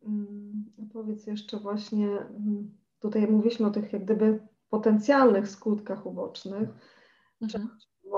[0.05, 4.39] Mm, powiedz jeszcze właśnie, mm, tutaj mówiliśmy o tych jak gdyby
[4.69, 6.69] potencjalnych skutkach ubocznych.
[7.41, 7.69] Mhm.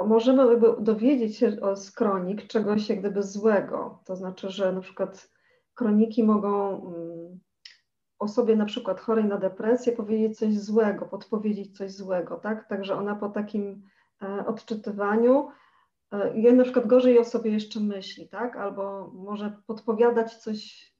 [0.07, 5.31] Możemy jakby dowiedzieć się z kronik czegoś jak gdyby złego, to znaczy, że na przykład
[5.73, 7.39] kroniki mogą mm,
[8.19, 12.69] osobie na przykład chorej na depresję powiedzieć coś złego, podpowiedzieć coś złego, tak?
[12.69, 13.83] Także ona po takim
[14.21, 15.47] e, odczytywaniu
[16.11, 18.55] e, na przykład gorzej o sobie jeszcze myśli, tak?
[18.55, 20.93] Albo może podpowiadać coś,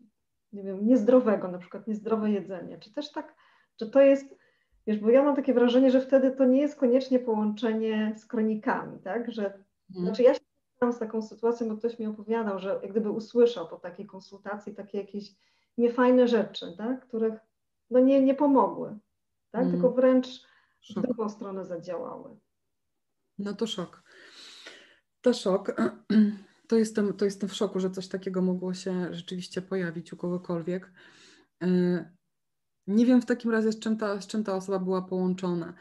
[0.54, 2.78] nie wiem, niezdrowego, na przykład niezdrowe jedzenie.
[2.78, 3.36] Czy też tak,
[3.78, 4.36] czy to jest,
[4.88, 9.00] wiesz, bo ja mam takie wrażenie, że wtedy to nie jest koniecznie połączenie z kronikami,
[9.00, 9.32] tak?
[9.32, 10.06] Że, mhm.
[10.06, 10.40] Znaczy ja się
[10.80, 14.76] spotkałam z taką sytuacją, bo ktoś mi opowiadał, że jak gdyby usłyszał po takiej konsultacji
[14.76, 15.36] takie jakieś
[15.78, 17.08] niefajne rzeczy, tak?
[17.08, 17.34] Których
[17.90, 18.98] no nie, nie pomogły,
[19.52, 19.64] tak?
[19.64, 19.72] Mhm.
[19.72, 20.28] Tylko wręcz
[20.90, 22.38] w drugą stronę zadziałały.
[23.40, 24.04] No to szok.
[25.22, 25.72] To szok.
[26.70, 30.92] To jestem, to jestem w szoku, że coś takiego mogło się rzeczywiście pojawić u kogokolwiek.
[31.64, 31.68] E,
[32.88, 35.74] nie wiem w takim razie, z czym ta, z czym ta osoba była połączona.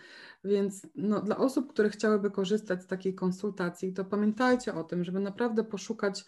[0.44, 5.20] Więc no, dla osób, które chciałyby korzystać z takiej konsultacji, to pamiętajcie o tym, żeby
[5.20, 6.24] naprawdę poszukać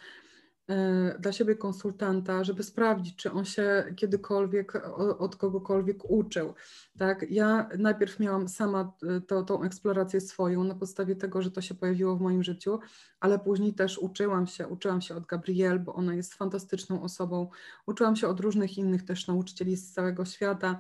[1.19, 4.73] dla siebie konsultanta, żeby sprawdzić, czy on się kiedykolwiek
[5.19, 6.55] od kogokolwiek uczył.
[6.99, 7.27] Tak?
[7.31, 11.75] Ja najpierw miałam sama e, to, tą eksplorację swoją na podstawie tego, że to się
[11.75, 12.79] pojawiło w moim życiu,
[13.21, 17.51] ale później też uczyłam się, uczyłam się od Gabrielle, bo ona jest fantastyczną osobą,
[17.87, 20.79] uczyłam się od różnych innych też nauczycieli z całego świata,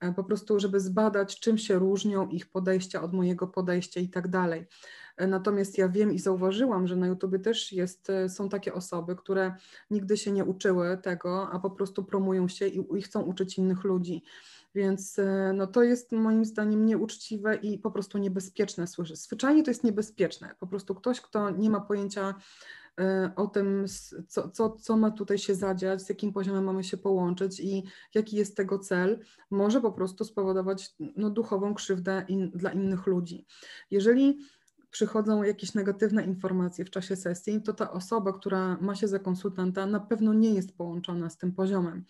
[0.00, 4.28] e, po prostu, żeby zbadać, czym się różnią ich podejścia od mojego podejścia i tak
[4.28, 4.66] dalej.
[5.28, 9.54] Natomiast ja wiem i zauważyłam, że na YouTube też jest, e, są takie osoby, które
[9.90, 13.84] nigdy się nie uczyły tego, a po prostu promują się i, i chcą uczyć innych
[13.84, 14.22] ludzi.
[14.74, 18.86] Więc e, no, to jest moim zdaniem nieuczciwe i po prostu niebezpieczne.
[18.86, 19.16] Słyszę.
[19.16, 20.54] Zwyczajnie to jest niebezpieczne.
[20.60, 22.34] Po prostu ktoś, kto nie ma pojęcia
[23.00, 23.84] e, o tym,
[24.28, 28.36] co, co, co ma tutaj się zadziać, z jakim poziomem mamy się połączyć i jaki
[28.36, 33.46] jest tego cel, może po prostu spowodować no, duchową krzywdę in, dla innych ludzi.
[33.90, 34.38] Jeżeli
[34.90, 39.86] przychodzą jakieś negatywne informacje w czasie sesji, to ta osoba, która ma się za konsultanta,
[39.86, 42.04] na pewno nie jest połączona z tym poziomem.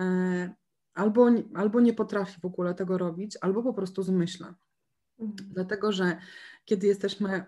[0.00, 0.54] E,
[0.94, 4.54] albo, albo nie potrafi w ogóle tego robić, albo po prostu zmyśla.
[5.18, 5.50] Mhm.
[5.52, 6.16] Dlatego, że
[6.64, 7.44] kiedy jesteśmy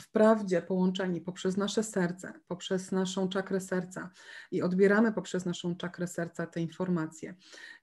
[0.00, 4.10] wprawdzie połączeni poprzez nasze serce, poprzez naszą czakrę serca
[4.50, 7.34] i odbieramy poprzez naszą czakrę serca te informacje,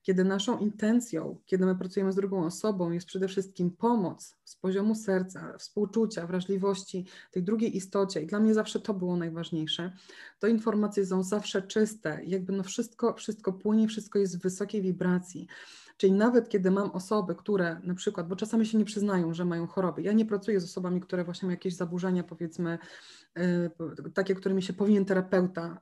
[0.02, 4.96] kiedy naszą intencją, kiedy my pracujemy z drugą osobą, jest przede wszystkim pomoc z poziomu
[4.96, 9.94] serca, współczucia, wrażliwości tej drugiej istocie, i dla mnie zawsze to było najważniejsze,
[10.40, 15.48] to informacje są zawsze czyste, jakby no wszystko, wszystko płynie, wszystko jest w wysokiej wibracji.
[15.98, 19.68] Czyli nawet kiedy mam osoby, które na przykład, bo czasami się nie przyznają, że mają
[19.68, 20.02] choroby.
[20.02, 22.78] Ja nie pracuję z osobami, które właśnie mają jakieś zaburzenia, powiedzmy,
[23.36, 23.72] yy,
[24.14, 25.82] takie, którymi się powinien terapeuta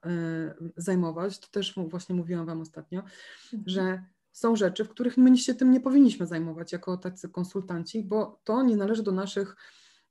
[0.60, 1.40] yy, zajmować.
[1.40, 3.64] To też właśnie mówiłam Wam ostatnio, mhm.
[3.66, 8.42] że są rzeczy, w których my się tym nie powinniśmy zajmować jako tacy konsultanci, bo
[8.44, 9.56] to nie należy do naszych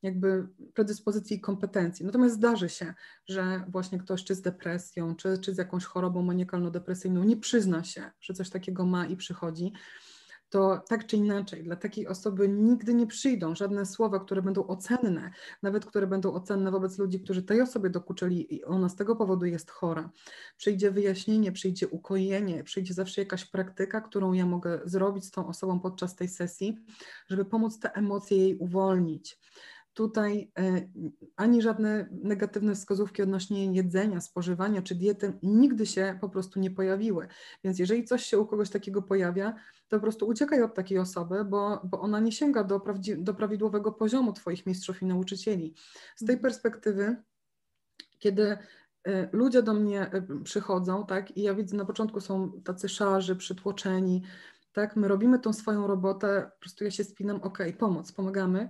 [0.03, 2.07] jakby predyspozycji i kompetencji.
[2.07, 2.95] Natomiast zdarzy się,
[3.27, 8.11] że właśnie ktoś czy z depresją, czy, czy z jakąś chorobą maniakalno-depresyjną nie przyzna się,
[8.21, 9.73] że coś takiego ma i przychodzi,
[10.51, 15.31] to tak czy inaczej dla takiej osoby nigdy nie przyjdą żadne słowa, które będą ocenne,
[15.63, 19.47] nawet które będą ocenne wobec ludzi, którzy tej osobie dokuczyli i ona z tego powodu
[19.47, 20.11] jest chora.
[20.57, 25.81] Przyjdzie wyjaśnienie, przyjdzie ukojenie, przyjdzie zawsze jakaś praktyka, którą ja mogę zrobić z tą osobą
[25.81, 26.85] podczas tej sesji,
[27.29, 29.39] żeby pomóc te emocje jej uwolnić
[29.95, 30.89] tutaj e,
[31.37, 37.29] ani żadne negatywne wskazówki odnośnie jedzenia, spożywania czy diety nigdy się po prostu nie pojawiły.
[37.65, 39.55] Więc jeżeli coś się u kogoś takiego pojawia,
[39.89, 42.81] to po prostu uciekaj od takiej osoby, bo, bo ona nie sięga do,
[43.19, 45.75] do prawidłowego poziomu Twoich mistrzów i nauczycieli.
[46.17, 47.17] Z tej perspektywy,
[48.19, 48.59] kiedy
[49.05, 53.37] e, ludzie do mnie e, przychodzą, tak, i ja widzę, na początku są tacy szarzy,
[53.37, 54.23] przytłoczeni,
[54.73, 58.69] tak, my robimy tą swoją robotę, po prostu ja się spinam, ok, pomoc, pomagamy,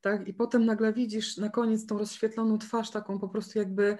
[0.00, 0.28] tak?
[0.28, 3.96] I potem nagle widzisz na koniec tą rozświetloną twarz, taką po prostu jakby,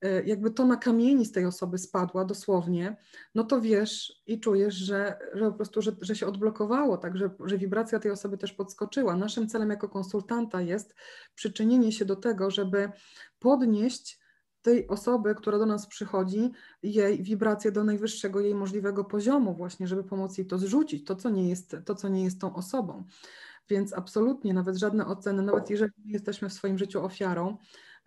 [0.00, 2.96] e, jakby to na kamieni z tej osoby spadła dosłownie,
[3.34, 7.30] no to wiesz i czujesz, że, że po prostu, że, że się odblokowało, tak, że,
[7.44, 9.16] że wibracja tej osoby też podskoczyła.
[9.16, 10.94] Naszym celem jako konsultanta jest
[11.34, 12.92] przyczynienie się do tego, żeby
[13.38, 14.22] podnieść
[14.62, 16.50] tej osoby, która do nas przychodzi,
[16.82, 21.30] jej wibrację do najwyższego jej możliwego poziomu, właśnie, żeby pomóc jej to zrzucić, to, co
[21.30, 23.04] nie jest, to, co nie jest tą osobą.
[23.68, 27.56] Więc absolutnie, nawet żadne oceny, nawet jeżeli jesteśmy w swoim życiu ofiarą,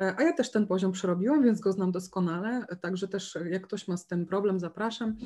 [0.02, 3.88] e, a ja też ten poziom przerobiłam, więc go znam doskonale, także też jak ktoś
[3.88, 5.18] ma z tym problem, zapraszam.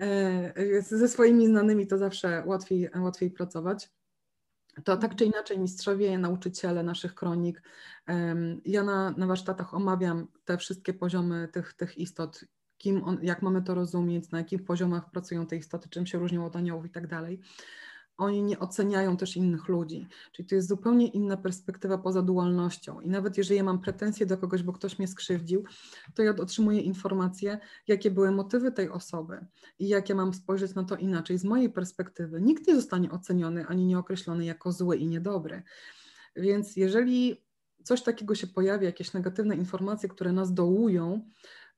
[0.00, 3.90] E, ze swoimi znanymi to zawsze łatwiej, łatwiej pracować.
[4.84, 7.62] To tak czy inaczej mistrzowie, nauczyciele naszych kronik.
[8.64, 12.44] Ja na, na warsztatach omawiam te wszystkie poziomy tych, tych istot,
[12.78, 16.46] kim on, jak mamy to rozumieć, na jakich poziomach pracują te istoty, czym się różnią
[16.46, 17.40] od aniołów i tak dalej
[18.18, 20.06] oni nie oceniają też innych ludzi.
[20.32, 23.00] Czyli to jest zupełnie inna perspektywa poza dualnością.
[23.00, 25.64] I nawet jeżeli ja mam pretensje do kogoś, bo ktoś mnie skrzywdził,
[26.14, 29.46] to ja otrzymuję informacje, jakie były motywy tej osoby
[29.78, 31.38] i jak ja mam spojrzeć na to inaczej.
[31.38, 35.62] Z mojej perspektywy nikt nie zostanie oceniony ani nie określony jako zły i niedobry.
[36.36, 37.44] Więc jeżeli
[37.84, 41.30] coś takiego się pojawia, jakieś negatywne informacje, które nas dołują,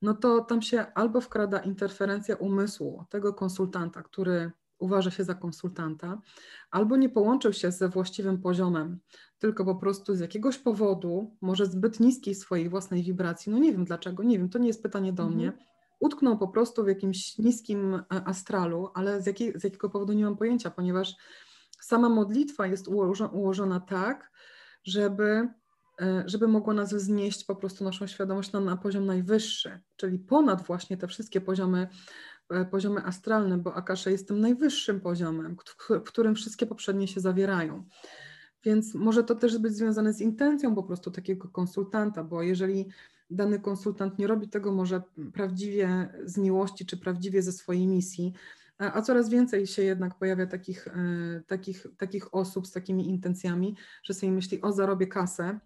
[0.02, 4.50] no to tam się albo wkrada interferencja umysłu tego konsultanta, który
[4.80, 6.20] uważa się za konsultanta,
[6.70, 8.98] albo nie połączył się ze właściwym poziomem,
[9.38, 13.84] tylko po prostu z jakiegoś powodu, może zbyt niskiej swojej własnej wibracji, no nie wiem
[13.84, 15.38] dlaczego, nie wiem, to nie jest pytanie do mhm.
[15.38, 15.52] mnie,
[16.00, 20.24] utknął po prostu w jakimś niskim e, astralu, ale z, jakiej, z jakiego powodu nie
[20.24, 21.14] mam pojęcia, ponieważ
[21.80, 24.30] sama modlitwa jest ułożona, ułożona tak,
[24.84, 25.48] żeby
[26.00, 30.62] e, żeby mogła nas wznieść po prostu naszą świadomość na, na poziom najwyższy, czyli ponad
[30.62, 31.88] właśnie te wszystkie poziomy
[32.70, 35.56] poziomy astralne, bo Akasza jest tym najwyższym poziomem,
[35.88, 37.84] w którym wszystkie poprzednie się zawierają.
[38.64, 42.88] Więc może to też być związane z intencją po prostu takiego konsultanta, bo jeżeli
[43.30, 48.32] dany konsultant nie robi tego może prawdziwie z miłości czy prawdziwie ze swojej misji,
[48.78, 53.76] a, a coraz więcej się jednak pojawia takich, e, takich, takich osób z takimi intencjami,
[54.02, 55.60] że sobie myśli, o zarobię kasę,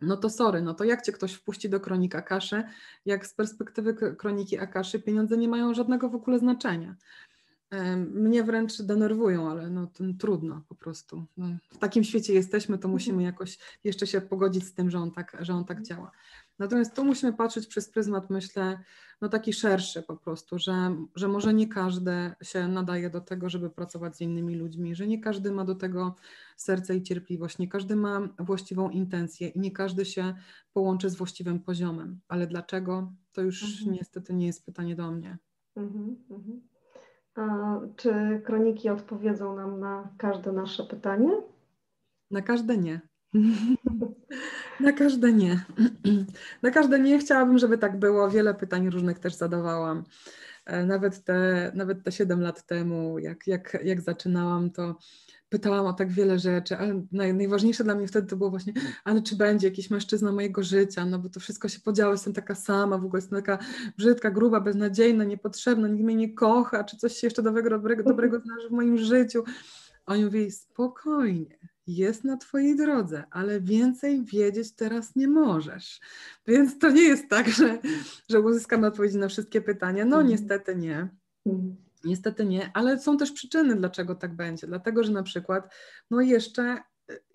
[0.00, 2.64] no to sorry, no to jak cię ktoś wpuści do kronika Akaszy,
[3.06, 6.96] jak z perspektywy kroniki Akaszy pieniądze nie mają żadnego w ogóle znaczenia.
[7.96, 11.24] Mnie wręcz denerwują, ale no trudno po prostu.
[11.36, 13.26] No, w takim świecie jesteśmy, to musimy mhm.
[13.26, 16.10] jakoś jeszcze się pogodzić z tym, że on tak, że on tak działa.
[16.60, 18.78] Natomiast tu musimy patrzeć przez pryzmat, myślę,
[19.20, 23.70] no taki szerszy po prostu, że, że może nie każdy się nadaje do tego, żeby
[23.70, 26.14] pracować z innymi ludźmi, że nie każdy ma do tego
[26.56, 30.34] serce i cierpliwość, nie każdy ma właściwą intencję i nie każdy się
[30.72, 32.20] połączy z właściwym poziomem.
[32.28, 33.12] Ale dlaczego?
[33.32, 33.96] To już mhm.
[33.96, 35.38] niestety nie jest pytanie do mnie.
[35.76, 36.60] Mhm, mhm.
[37.34, 41.30] A czy kroniki odpowiedzą nam na każde nasze pytanie?
[42.30, 43.00] Na każde nie.
[44.80, 45.64] Na każde nie.
[46.62, 48.30] Na każde nie chciałabym, żeby tak było.
[48.30, 50.04] Wiele pytań różnych też zadawałam.
[50.66, 54.98] E, nawet te, nawet te 7 lat temu, jak, jak, jak zaczynałam, to
[55.48, 58.72] pytałam o tak wiele rzeczy, ale naj, najważniejsze dla mnie wtedy to było właśnie,
[59.04, 62.54] ale czy będzie jakiś mężczyzna mojego życia, no bo to wszystko się podziało, jestem taka
[62.54, 63.58] sama, w ogóle jestem taka
[63.98, 68.40] brzydka, gruba, beznadziejna, niepotrzebna, nikt mnie nie kocha, czy coś się jeszcze dobrego, dobrego, dobrego
[68.40, 69.44] znaczy w moim życiu.
[70.06, 71.58] Oni mówili, spokojnie,
[71.96, 76.00] jest na Twojej drodze, ale więcej wiedzieć teraz nie możesz.
[76.46, 77.78] Więc to nie jest tak, że,
[78.30, 80.04] że uzyskamy odpowiedzi na wszystkie pytania.
[80.04, 80.26] No, mhm.
[80.26, 81.08] niestety nie.
[81.46, 81.76] Mhm.
[82.04, 84.66] Niestety nie, ale są też przyczyny, dlaczego tak będzie.
[84.66, 85.74] Dlatego, że na przykład,
[86.10, 86.78] no jeszcze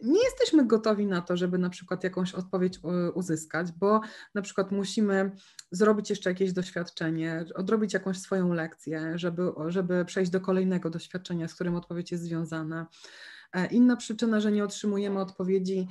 [0.01, 2.79] nie jesteśmy gotowi na to, żeby na przykład jakąś odpowiedź
[3.13, 4.01] uzyskać, bo
[4.35, 5.31] na przykład musimy
[5.71, 11.55] zrobić jeszcze jakieś doświadczenie, odrobić jakąś swoją lekcję, żeby, żeby przejść do kolejnego doświadczenia, z
[11.55, 12.87] którym odpowiedź jest związana.
[13.55, 15.87] E, inna przyczyna, że nie otrzymujemy odpowiedzi,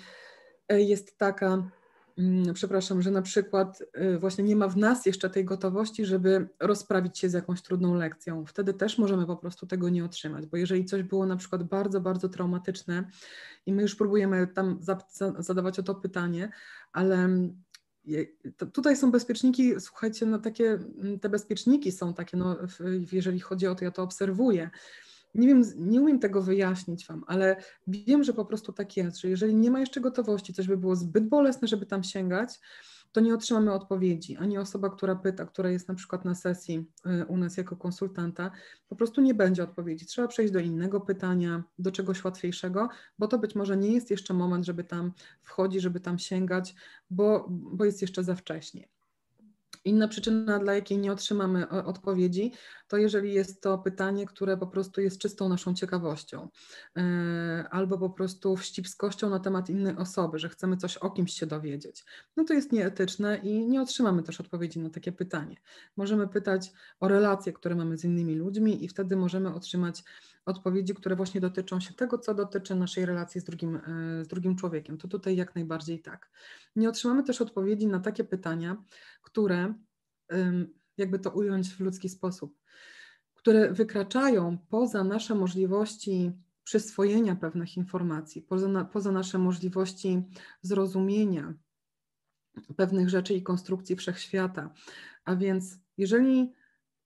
[0.68, 1.70] e, jest taka,
[2.18, 3.82] Mm, przepraszam, że na przykład
[4.14, 7.94] y, właśnie nie ma w nas jeszcze tej gotowości, żeby rozprawić się z jakąś trudną
[7.94, 8.46] lekcją.
[8.46, 12.00] Wtedy też możemy po prostu tego nie otrzymać, bo jeżeli coś było na przykład bardzo,
[12.00, 13.04] bardzo traumatyczne
[13.66, 14.78] i my już próbujemy tam
[15.38, 16.50] zadawać o to pytanie,
[16.92, 17.62] ale mm,
[18.72, 22.56] tutaj są bezpieczniki, słuchajcie, no takie, mm, te bezpieczniki są takie, no,
[23.12, 24.70] jeżeli chodzi o to, ja to obserwuję,
[25.34, 27.56] nie wiem, nie umiem tego wyjaśnić Wam, ale
[27.86, 30.96] wiem, że po prostu tak jest, że jeżeli nie ma jeszcze gotowości, coś by było
[30.96, 32.60] zbyt bolesne, żeby tam sięgać,
[33.12, 34.36] to nie otrzymamy odpowiedzi.
[34.36, 36.86] Ani osoba, która pyta, która jest na przykład na sesji
[37.22, 38.50] y, u nas jako konsultanta,
[38.88, 40.06] po prostu nie będzie odpowiedzi.
[40.06, 44.34] Trzeba przejść do innego pytania, do czegoś łatwiejszego, bo to być może nie jest jeszcze
[44.34, 45.12] moment, żeby tam
[45.42, 46.74] wchodzić, żeby tam sięgać,
[47.10, 48.88] bo, bo jest jeszcze za wcześnie.
[49.84, 52.52] Inna przyczyna, dla jakiej nie otrzymamy e, odpowiedzi,
[52.88, 56.48] to jeżeli jest to pytanie, które po prostu jest czystą naszą ciekawością,
[56.96, 61.46] e, albo po prostu wścibskością na temat innej osoby, że chcemy coś o kimś się
[61.46, 62.04] dowiedzieć.
[62.36, 65.56] No to jest nieetyczne i nie otrzymamy też odpowiedzi na takie pytanie.
[65.96, 70.02] Możemy pytać o relacje, które mamy z innymi ludźmi i wtedy możemy otrzymać
[70.46, 73.80] odpowiedzi, które właśnie dotyczą się tego, co dotyczy naszej relacji z drugim, e,
[74.24, 74.98] z drugim człowiekiem.
[74.98, 76.30] To tutaj jak najbardziej tak.
[76.76, 78.76] Nie otrzymamy też odpowiedzi na takie pytania,
[79.22, 79.74] które,
[80.96, 82.58] jakby to ująć w ludzki sposób,
[83.34, 86.32] które wykraczają poza nasze możliwości
[86.64, 90.22] przyswojenia pewnych informacji, poza, na, poza nasze możliwości
[90.62, 91.54] zrozumienia
[92.76, 94.74] pewnych rzeczy i konstrukcji wszechświata.
[95.24, 96.52] A więc, jeżeli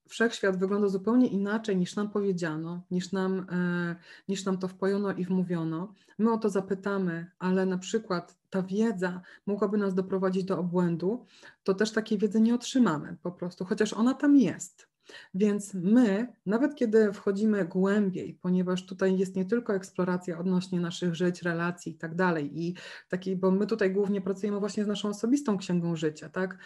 [0.09, 3.96] wszechświat wygląda zupełnie inaczej niż nam powiedziano, niż nam, e,
[4.28, 5.94] niż nam to wpojono i wmówiono.
[6.18, 11.26] My o to zapytamy, ale na przykład ta wiedza mogłaby nas doprowadzić do obłędu,
[11.64, 14.88] to też takiej wiedzy nie otrzymamy po prostu, chociaż ona tam jest.
[15.34, 21.42] Więc my, nawet kiedy wchodzimy głębiej, ponieważ tutaj jest nie tylko eksploracja odnośnie naszych żyć,
[21.42, 22.74] relacji i tak dalej, i
[23.09, 26.59] takiej, bo my tutaj głównie pracujemy właśnie z naszą osobistą księgą życia, tak?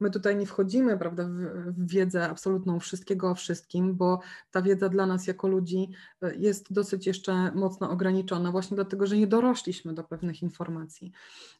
[0.00, 4.20] My tutaj nie wchodzimy prawda, w, wiedzę absolutną wszystkiego o wszystkim, bo
[4.50, 5.90] ta wiedza dla nas jako ludzi
[6.22, 11.12] e, jest dosyć jeszcze mocno ograniczona, właśnie dlatego, że nie dorośliśmy do pewnych informacji.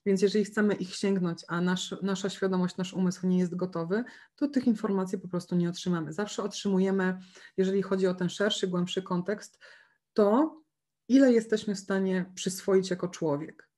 [0.06, 4.04] Więc jeżeli chcemy ich sięgnąć, a nasz, nasza świadomość, nasz umysł nie jest gotowy,
[4.36, 6.12] to tych informacji po prostu nie otrzymamy.
[6.12, 7.18] Zawsze otrzymujemy,
[7.56, 9.58] jeżeli chodzi o ten szerszy, głębszy kontekst,
[10.12, 10.56] to
[11.08, 13.68] ile jesteśmy w stanie przyswoić jako człowiek.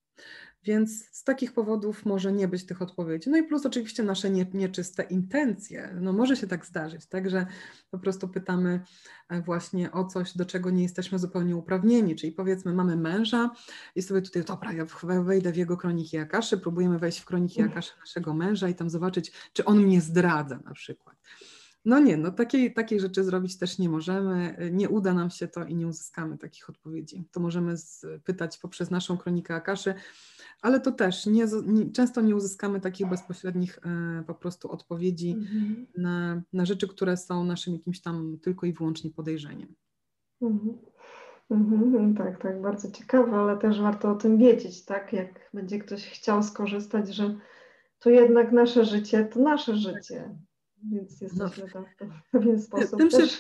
[0.67, 3.31] Więc z takich powodów może nie być tych odpowiedzi.
[3.31, 5.97] No i plus oczywiście nasze nie, nieczyste intencje.
[6.01, 7.47] No może się tak zdarzyć, tak, że
[7.91, 8.81] po prostu pytamy
[9.29, 13.51] e, właśnie o coś, do czego nie jesteśmy zupełnie uprawnieni, czyli powiedzmy mamy męża
[13.95, 14.87] i sobie tutaj, dobra, ja
[15.23, 19.33] wejdę w jego kroniki Akaszy, próbujemy wejść w kroniki Akaszy naszego męża i tam zobaczyć,
[19.53, 21.17] czy on mnie zdradza na przykład.
[21.87, 25.65] No nie, no takiej, takiej rzeczy zrobić też nie możemy, nie uda nam się to
[25.65, 27.25] i nie uzyskamy takich odpowiedzi.
[27.33, 27.75] To możemy
[28.25, 29.95] pytać poprzez naszą kronikę Akaszy,
[30.63, 35.87] ale to też nie, nie, często nie uzyskamy takich bezpośrednich e, po prostu odpowiedzi mhm.
[35.97, 39.75] na, na rzeczy, które są naszym jakimś tam tylko i wyłącznie podejrzeniem.
[40.43, 40.79] Mhm.
[41.51, 45.13] Mhm, tak, tak, bardzo ciekawe, ale też warto o tym wiedzieć, tak?
[45.13, 47.39] Jak będzie ktoś chciał skorzystać, że
[47.99, 50.37] to jednak nasze życie to nasze życie.
[50.91, 51.51] Więc jesteśmy no,
[51.99, 52.99] tak w pewien sposób.
[52.99, 53.31] Tym też...
[53.31, 53.39] się,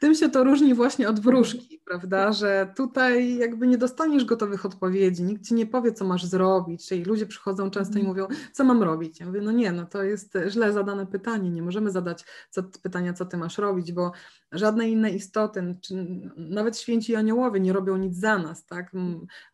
[0.00, 2.32] tym się to różni właśnie od wróżki, prawda?
[2.32, 6.88] Że tutaj jakby nie dostaniesz gotowych odpowiedzi, nikt ci nie powie, co masz zrobić.
[6.88, 8.06] Czyli ludzie przychodzą często i mhm.
[8.06, 9.20] mówią, co mam robić?
[9.20, 11.50] Ja mówię, no nie, no to jest źle zadane pytanie.
[11.50, 14.12] Nie możemy zadać co, pytania, co ty masz robić, bo
[14.52, 15.94] żadne inne istoty, czy
[16.36, 18.92] nawet święci aniołowie nie robią nic za nas, tak?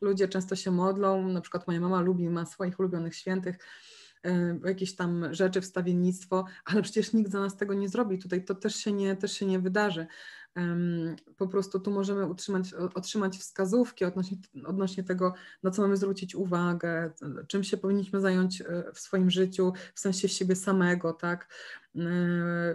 [0.00, 3.56] Ludzie często się modlą, na przykład moja mama lubi, ma swoich ulubionych świętych
[4.64, 8.18] jakieś tam rzeczy, wstawiennictwo, ale przecież nikt za nas tego nie zrobi.
[8.18, 10.06] Tutaj to też się nie, też się nie wydarzy.
[11.36, 17.10] Po prostu tu możemy utrzymać, otrzymać wskazówki odnośnie, odnośnie tego, na co mamy zwrócić uwagę,
[17.46, 18.64] czym się powinniśmy zająć e,
[18.94, 21.54] w swoim życiu, w sensie siebie samego, tak?
[21.96, 22.00] E,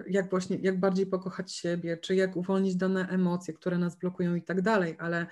[0.08, 4.42] jak właśnie, jak bardziej pokochać siebie, czy jak uwolnić dane emocje, które nas blokują i
[4.42, 5.28] tak dalej, ale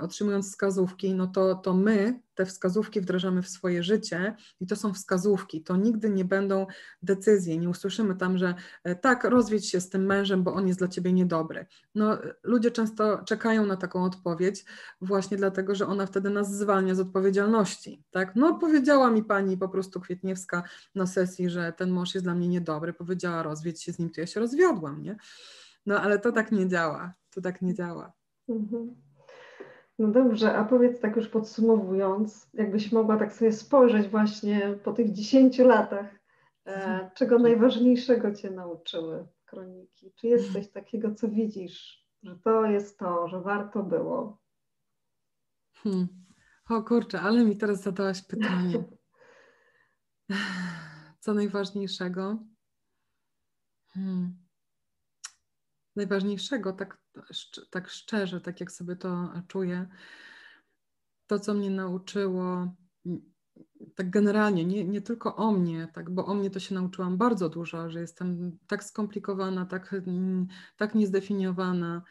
[0.00, 4.94] otrzymując wskazówki, no to, to my te wskazówki wdrażamy w swoje życie i to są
[4.94, 6.66] wskazówki, to nigdy nie będą
[7.02, 8.54] decyzje, nie usłyszymy tam, że
[8.84, 11.66] e, tak, rozwiedź się z tym mężem, bo on jest dla ciebie niedobry.
[11.94, 14.64] No, ludzie często czekają na taką odpowiedź
[15.00, 18.36] właśnie dlatego, że ona wtedy nas zwalnia z odpowiedzialności, tak?
[18.36, 20.62] No, powiedziała mi pani po prostu Kwietniewska
[20.94, 24.20] na sesji, że ten mąż jest dla mnie niedobry, powiedziała rozwiedź się z nim, to
[24.20, 25.16] ja się rozwiodłam, nie?
[25.86, 27.14] No ale to tak nie działa.
[27.30, 28.12] To tak nie działa.
[28.48, 29.09] Mhm.
[30.00, 35.12] No dobrze, a powiedz tak już podsumowując, jakbyś mogła tak sobie spojrzeć właśnie po tych
[35.12, 36.14] 10 latach,
[36.66, 37.10] e, mhm.
[37.14, 40.12] czego najważniejszego Cię nauczyły kroniki?
[40.16, 44.38] Czy jest coś takiego, co widzisz, że to jest to, że warto było?
[45.74, 46.08] Hmm.
[46.68, 48.84] O kurczę, ale mi teraz zadałaś pytanie.
[51.20, 52.38] Co najważniejszego?
[53.94, 54.38] Hmm.
[55.96, 56.99] Najważniejszego, tak,
[57.70, 59.88] tak szczerze, tak jak sobie to czuję,
[61.26, 62.74] to, co mnie nauczyło,
[63.94, 67.48] tak generalnie, nie, nie tylko o mnie, tak, bo o mnie to się nauczyłam bardzo
[67.48, 69.94] dużo, że jestem tak skomplikowana, tak,
[70.76, 72.02] tak niezdefiniowana,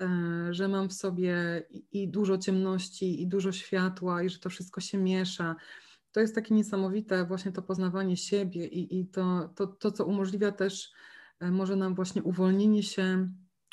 [0.00, 0.08] e,
[0.50, 1.62] że mam w sobie
[1.92, 5.56] i dużo ciemności, i dużo światła, i że to wszystko się miesza.
[6.12, 10.52] To jest takie niesamowite właśnie to poznawanie siebie i, i to, to, to, co umożliwia
[10.52, 10.92] też
[11.40, 13.28] e, może nam właśnie uwolnienie się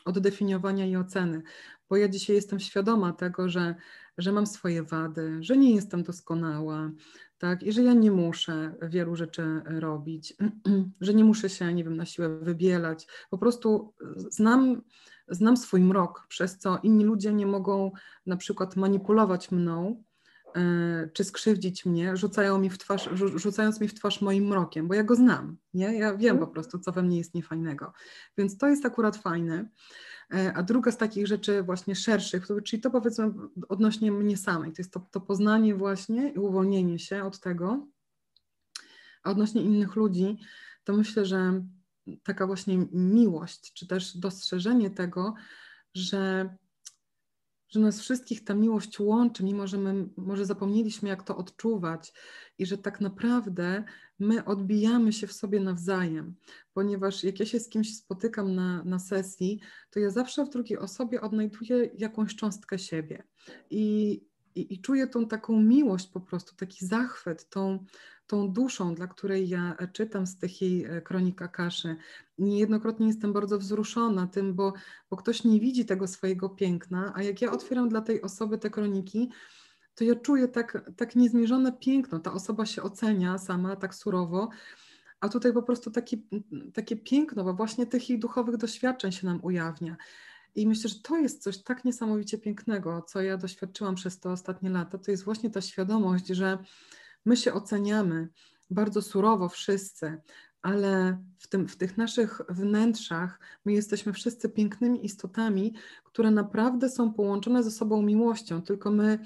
[0.07, 1.41] od definiowania i oceny.
[1.89, 3.75] Bo ja dzisiaj jestem świadoma tego, że,
[4.17, 6.91] że mam swoje wady, że nie jestem doskonała,
[7.37, 10.35] tak, i że ja nie muszę wielu rzeczy robić,
[11.01, 13.07] że nie muszę się, nie wiem, na siłę wybielać.
[13.29, 13.93] Po prostu
[14.29, 14.81] znam,
[15.27, 17.91] znam swój mrok, przez co inni ludzie nie mogą
[18.25, 20.03] na przykład manipulować mną,
[21.13, 25.03] czy skrzywdzić mnie, rzucają mi w twarz, rzucając mi w twarz moim mrokiem, bo ja
[25.03, 25.97] go znam, nie?
[25.97, 27.93] Ja wiem po prostu, co we mnie jest niefajnego.
[28.37, 29.69] Więc to jest akurat fajne.
[30.33, 33.31] E, a druga z takich rzeczy właśnie szerszych, czyli to powiedzmy
[33.69, 37.87] odnośnie mnie samej, to jest to, to poznanie właśnie i uwolnienie się od tego.
[39.23, 40.37] A odnośnie innych ludzi,
[40.83, 41.63] to myślę, że
[42.23, 45.33] taka właśnie miłość, czy też dostrzeżenie tego,
[45.93, 46.49] że
[47.69, 52.13] że nas wszystkich ta miłość łączy, mimo że my może zapomnieliśmy, jak to odczuwać,
[52.57, 53.83] i że tak naprawdę
[54.19, 56.35] my odbijamy się w sobie nawzajem,
[56.73, 59.59] ponieważ jak ja się z kimś spotykam na, na sesji,
[59.89, 63.23] to ja zawsze w drugiej osobie odnajduję jakąś cząstkę siebie.
[63.69, 64.11] I,
[64.55, 67.85] i, i czuję tą taką miłość po prostu, taki zachwyt, tą,
[68.27, 71.95] tą duszą, dla której ja czytam z tej e, kronika kaszy.
[72.37, 74.73] Niejednokrotnie jestem bardzo wzruszona tym, bo,
[75.09, 78.69] bo ktoś nie widzi tego swojego piękna, a jak ja otwieram dla tej osoby te
[78.69, 79.29] kroniki,
[79.95, 82.19] to ja czuję tak, tak niezmierzone piękno.
[82.19, 84.49] Ta osoba się ocenia sama tak surowo,
[85.19, 86.17] a tutaj po prostu takie,
[86.73, 89.97] takie piękno, bo właśnie tych jej duchowych doświadczeń się nam ujawnia.
[90.55, 94.69] I myślę, że to jest coś tak niesamowicie pięknego, co ja doświadczyłam przez te ostatnie
[94.69, 94.97] lata.
[94.97, 96.57] To jest właśnie ta świadomość, że
[97.27, 98.29] my się oceniamy
[98.69, 100.21] bardzo surowo wszyscy,
[100.61, 105.73] ale w, tym, w tych naszych wnętrzach my jesteśmy wszyscy pięknymi istotami,
[106.03, 109.19] które naprawdę są połączone ze sobą miłością, tylko my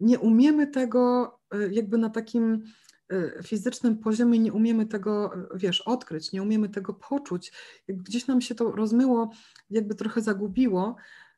[0.00, 2.64] nie umiemy tego e, jakby na takim
[3.08, 7.52] e, fizycznym poziomie nie umiemy tego, wiesz, odkryć, nie umiemy tego poczuć.
[7.88, 9.30] Gdzieś nam się to rozmyło,
[9.70, 11.29] jakby trochę zagubiło, e,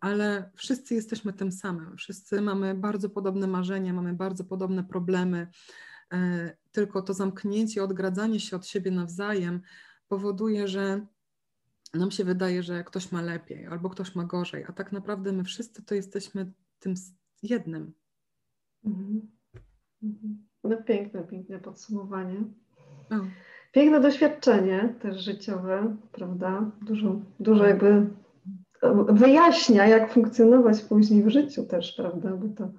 [0.00, 1.96] ale wszyscy jesteśmy tym samym.
[1.96, 5.46] Wszyscy mamy bardzo podobne marzenia, mamy bardzo podobne problemy.
[6.72, 9.60] Tylko to zamknięcie, odgradzanie się od siebie nawzajem
[10.08, 11.06] powoduje, że
[11.94, 15.44] nam się wydaje, że ktoś ma lepiej albo ktoś ma gorzej, a tak naprawdę my
[15.44, 16.94] wszyscy to jesteśmy tym
[17.42, 17.92] jednym.
[18.84, 19.30] Mhm.
[20.02, 20.46] Mhm.
[20.64, 22.44] No piękne, piękne podsumowanie.
[23.10, 23.14] O.
[23.72, 26.70] Piękne doświadczenie też życiowe, prawda?
[26.82, 28.10] Dużo, dużo jakby
[29.08, 32.30] wyjaśnia, jak funkcjonować później w życiu też, prawda?
[32.30, 32.72] Bo to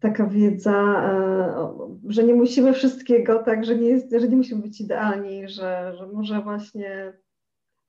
[0.00, 4.80] taka wiedza, e, że nie musimy wszystkiego, tak, że nie, jest, że nie musimy być
[4.80, 7.12] idealni, że, że może właśnie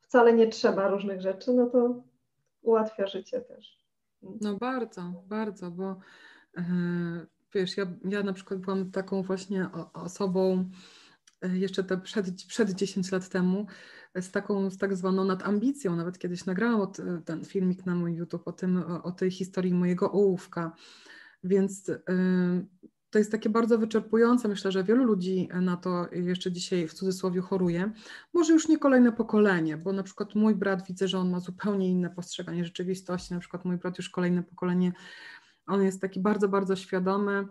[0.02, 2.04] wcale nie trzeba różnych rzeczy, no to
[2.62, 3.78] ułatwia życie też.
[4.42, 5.96] No bardzo, bardzo, bo
[6.58, 6.64] e,
[7.54, 10.66] wiesz, ja, ja na przykład byłam taką właśnie osobą
[11.54, 13.68] jeszcze te przed, przed 10 lat temu
[14.16, 16.92] z taką, z tak zwaną nadambicją, nawet kiedyś nagrałam
[17.26, 20.72] ten filmik na mój YouTube o tym, o tej historii mojego ołówka,
[21.44, 22.02] więc y,
[23.10, 24.48] to jest takie bardzo wyczerpujące.
[24.48, 27.92] Myślę, że wielu ludzi na to jeszcze dzisiaj w cudzysłowie choruje.
[28.34, 31.90] Może już nie kolejne pokolenie, bo na przykład mój brat widzę, że on ma zupełnie
[31.90, 33.34] inne postrzeganie rzeczywistości.
[33.34, 34.94] Na przykład mój brat już kolejne pokolenie,
[35.68, 37.48] on jest taki bardzo, bardzo świadomy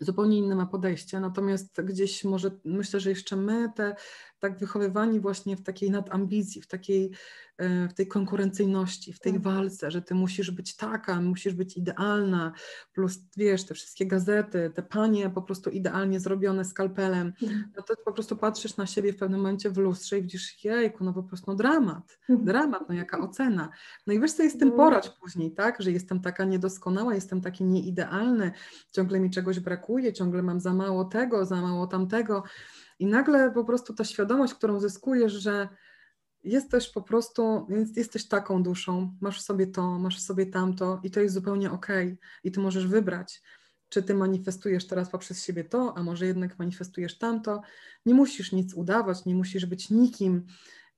[0.00, 3.96] zupełnie inne ma podejście, natomiast gdzieś może myślę, że jeszcze my te
[4.38, 7.10] tak wychowywani właśnie w takiej nadambicji, w takiej
[7.58, 9.42] e, w tej konkurencyjności, w tej tak.
[9.42, 12.52] walce, że ty musisz być taka, musisz być idealna,
[12.92, 17.72] plus wiesz, te wszystkie gazety, te panie po prostu idealnie zrobione skalpelem, mhm.
[17.76, 21.04] no to po prostu patrzysz na siebie w pewnym momencie w lustrze i widzisz, jejku,
[21.04, 22.46] no po prostu no dramat, mhm.
[22.46, 23.68] dramat, no jaka ocena.
[24.06, 24.76] No i wiesz, jest z tym no.
[24.76, 28.52] porać później, tak, że jestem taka niedoskonała, jestem taki nieidealny,
[28.92, 32.42] ciągle mi czegoś brakuje, ciągle mam za mało tego, za mało tamtego,
[32.98, 35.68] i nagle po prostu ta świadomość, którą zyskujesz, że
[36.44, 41.10] jesteś po prostu, jesteś taką duszą, masz w sobie to, masz w sobie tamto i
[41.10, 42.06] to jest zupełnie okej.
[42.06, 42.18] Okay.
[42.44, 43.42] I ty możesz wybrać,
[43.88, 47.62] czy ty manifestujesz teraz poprzez siebie to, a może jednak manifestujesz tamto.
[48.06, 50.46] Nie musisz nic udawać, nie musisz być nikim.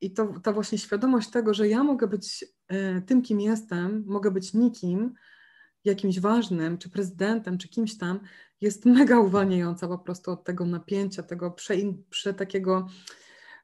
[0.01, 4.31] I to, ta właśnie świadomość tego, że ja mogę być y, tym, kim jestem, mogę
[4.31, 5.15] być nikim,
[5.85, 8.21] jakimś ważnym, czy prezydentem, czy kimś tam,
[8.61, 11.75] jest mega uwalniająca po prostu od tego napięcia, tego prze,
[12.11, 12.87] prze takiego,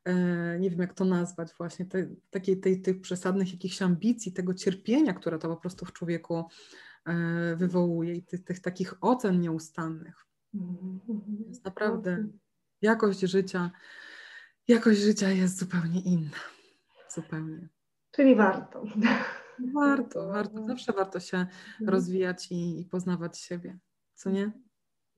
[0.05, 0.15] e,
[0.59, 5.39] nie wiem jak to nazwać właśnie, te, takiej, tych przesadnych jakichś ambicji, tego cierpienia, które
[5.39, 6.45] to po prostu w człowieku
[7.07, 10.27] e, wywołuje i tych, tych takich ocen nieustannych.
[11.39, 12.29] Więc naprawdę
[12.83, 13.71] jakość życia,
[14.69, 16.37] jakość życia jest zupełnie inna.
[17.09, 17.69] Zupełnie.
[18.11, 18.85] Czyli warto.
[19.75, 20.65] Warto, warto.
[20.65, 21.89] Zawsze warto się mhm.
[21.89, 23.79] rozwijać i, i poznawać siebie.
[24.15, 24.53] Co nie?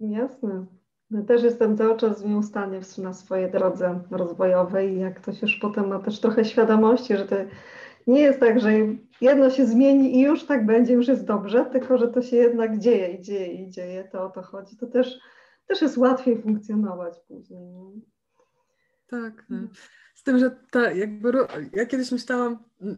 [0.01, 0.67] Jasne.
[1.11, 5.89] Ja też jestem cały czas nieustannie na swojej drodze rozwojowej i jak ktoś już potem
[5.89, 7.37] ma też trochę świadomości, że to
[8.07, 8.71] nie jest tak, że
[9.21, 12.79] jedno się zmieni i już tak będzie, już jest dobrze, tylko że to się jednak
[12.79, 14.77] dzieje i dzieje i dzieje, to o to chodzi.
[14.77, 15.21] To też,
[15.67, 18.03] też jest łatwiej funkcjonować później.
[19.07, 19.47] Tak.
[19.49, 19.59] No.
[20.19, 21.33] Z tym, że ta, jakby
[21.73, 22.93] ja kiedyś myślałam, yy,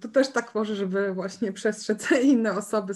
[0.00, 2.94] to też tak może, żeby właśnie przestrzec inne osoby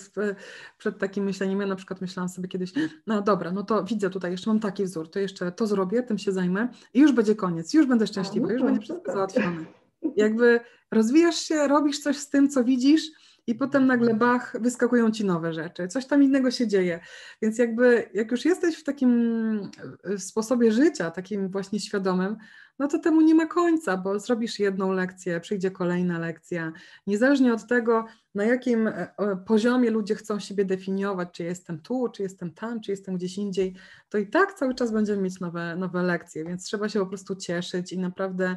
[0.78, 1.60] przed takim myśleniem.
[1.60, 2.72] Ja na przykład myślałam sobie kiedyś,
[3.06, 6.18] no dobra, no to widzę tutaj, jeszcze mam taki wzór, to jeszcze to zrobię, tym
[6.18, 9.64] się zajmę i już będzie koniec, już będę szczęśliwa, już będzie wszystko załatwione.
[10.16, 13.02] Jakby rozwijasz się, robisz coś z tym, co widzisz,
[13.46, 17.00] i potem nagle bach, wyskakują ci nowe rzeczy, coś tam innego się dzieje.
[17.42, 19.70] Więc jakby jak już jesteś w takim
[20.18, 22.36] sposobie życia, takim właśnie świadomym,
[22.78, 26.72] no to temu nie ma końca, bo zrobisz jedną lekcję, przyjdzie kolejna lekcja.
[27.06, 28.04] Niezależnie od tego,
[28.34, 29.08] na jakim e,
[29.46, 33.74] poziomie ludzie chcą siebie definiować, czy jestem tu, czy jestem tam, czy jestem gdzieś indziej,
[34.08, 37.36] to i tak cały czas będziemy mieć nowe, nowe lekcje, więc trzeba się po prostu
[37.36, 38.56] cieszyć i naprawdę.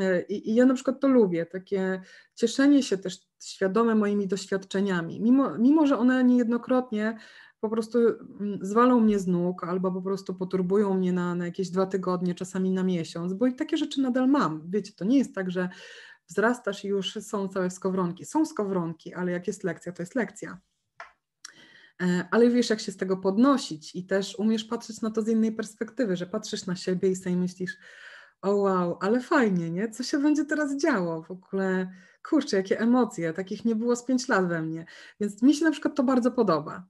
[0.00, 2.00] E, I, I, ja na przykład to lubię, takie
[2.34, 7.18] cieszenie się też świadome moimi doświadczeniami, mimo, mimo że one niejednokrotnie
[7.66, 11.70] po prostu mm, zwalą mnie z nóg albo po prostu poturbują mnie na, na jakieś
[11.70, 14.70] dwa tygodnie, czasami na miesiąc, bo i takie rzeczy nadal mam.
[14.70, 15.68] Wiecie, to nie jest tak, że
[16.28, 18.24] wzrastasz i już są całe skowronki.
[18.24, 20.58] Są skowronki, ale jak jest lekcja, to jest lekcja.
[22.02, 25.28] E, ale wiesz, jak się z tego podnosić i też umiesz patrzeć na to z
[25.28, 27.76] innej perspektywy, że patrzysz na siebie i sobie myślisz,
[28.42, 29.90] o wow, ale fajnie, nie?
[29.90, 31.22] Co się będzie teraz działo?
[31.22, 31.92] W ogóle,
[32.28, 34.86] kurczę, jakie emocje, takich nie było z pięć lat we mnie.
[35.20, 36.86] Więc mi się na przykład to bardzo podoba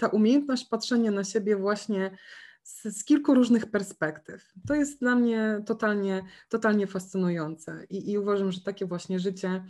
[0.00, 2.10] ta umiejętność patrzenia na siebie właśnie
[2.62, 4.52] z, z, kilku różnych perspektyw.
[4.66, 9.64] To jest dla mnie totalnie, totalnie fascynujące I, i uważam, że takie właśnie życie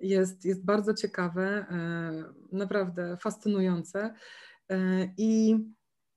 [0.00, 4.14] jest, jest bardzo ciekawe, e, naprawdę fascynujące
[4.68, 4.76] e,
[5.16, 5.50] i,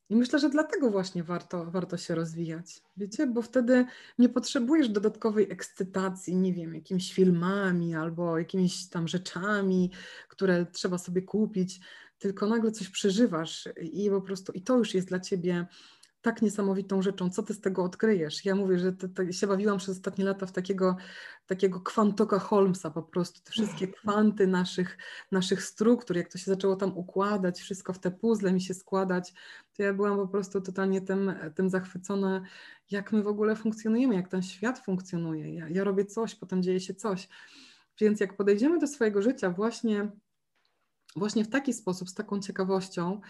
[0.10, 3.86] i myślę, że dlatego właśnie warto, warto się rozwijać, wiecie, bo wtedy
[4.18, 9.92] nie potrzebujesz dodatkowej ekscytacji, nie wiem, jakimiś filmami albo jakimiś tam rzeczami,
[10.30, 11.80] które trzeba sobie kupić,
[12.24, 15.68] tylko nagle coś przeżywasz i po prostu, i to już jest dla ciebie
[16.22, 18.46] tak niesamowitą rzeczą, co ty z tego odkryjesz.
[18.46, 20.96] Ja mówię, że to, to się bawiłam przez ostatnie lata w takiego,
[21.48, 24.98] takiego kwantoka Holmesa po prostu, te wszystkie kwanty naszych,
[25.32, 29.34] naszych struktur, jak to się zaczęło tam układać, wszystko w te puzzle mi się składać,
[29.78, 32.42] to ja byłam po prostu totalnie tym, tym zachwycona,
[32.92, 35.54] jak my w ogóle funkcjonujemy, jak ten świat funkcjonuje.
[35.54, 37.28] Ja, ja robię coś, potem dzieje się coś.
[38.00, 40.12] Więc jak podejdziemy do swojego życia właśnie
[41.16, 43.22] właśnie w taki sposób, z taką ciekawością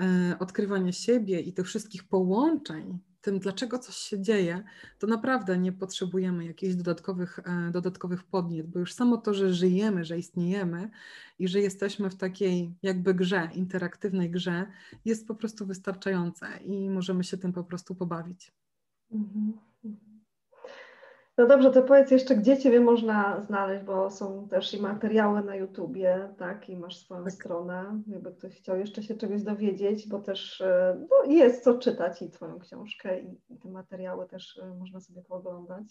[0.00, 4.64] e, odkrywania siebie i tych wszystkich połączeń, tym dlaczego coś się dzieje,
[4.98, 10.04] to naprawdę nie potrzebujemy jakichś dodatkowych, e, dodatkowych podniet, bo już samo to, że żyjemy,
[10.04, 10.90] że istniejemy
[11.38, 14.66] i że jesteśmy w takiej jakby grze, interaktywnej grze,
[15.04, 18.52] jest po prostu wystarczające i możemy się tym po prostu pobawić.
[19.12, 19.73] Mhm.
[21.38, 25.56] No dobrze, to powiedz jeszcze, gdzie Ciebie można znaleźć, bo są też i materiały na
[25.56, 27.32] YouTubie, tak, i masz swoją tak.
[27.32, 32.22] stronę, jakby ktoś chciał jeszcze się czegoś dowiedzieć, bo też e, no, jest co czytać
[32.22, 35.84] i Twoją książkę i, i te materiały też e, można sobie pooglądać.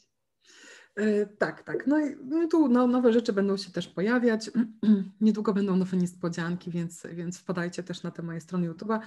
[0.97, 1.87] Yy, tak, tak.
[1.87, 4.51] No i no tu no, nowe rzeczy będą się też pojawiać.
[5.21, 8.99] Niedługo będą nowe niespodzianki, więc, więc wpadajcie też na te moje strony YouTube'a.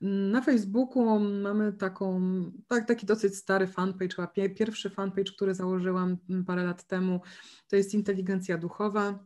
[0.00, 2.20] Na Facebooku mamy taką,
[2.68, 7.20] tak, taki dosyć stary fanpage, chyba pierwszy fanpage, który założyłam mm, parę lat temu,
[7.68, 9.18] to jest Inteligencja Duchowa.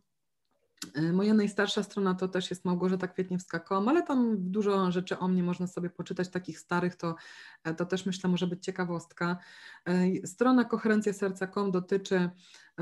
[0.95, 5.43] E, moja najstarsza strona to też jest Małgorzata Kwietniewska.com, ale tam dużo rzeczy o mnie
[5.43, 7.15] można sobie poczytać, takich starych, to,
[7.65, 9.37] e, to też myślę może być ciekawostka.
[9.85, 12.31] E, strona koherencjaserca.com dotyczy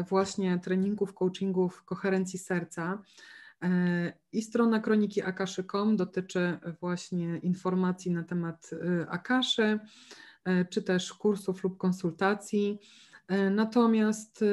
[0.08, 3.02] właśnie treningów, coachingów koherencji serca.
[4.32, 9.78] I strona kroniki akaszy.com dotyczy właśnie informacji na temat y, akaszy,
[10.44, 12.80] e, czy też kursów lub konsultacji.
[13.28, 14.46] E, natomiast e,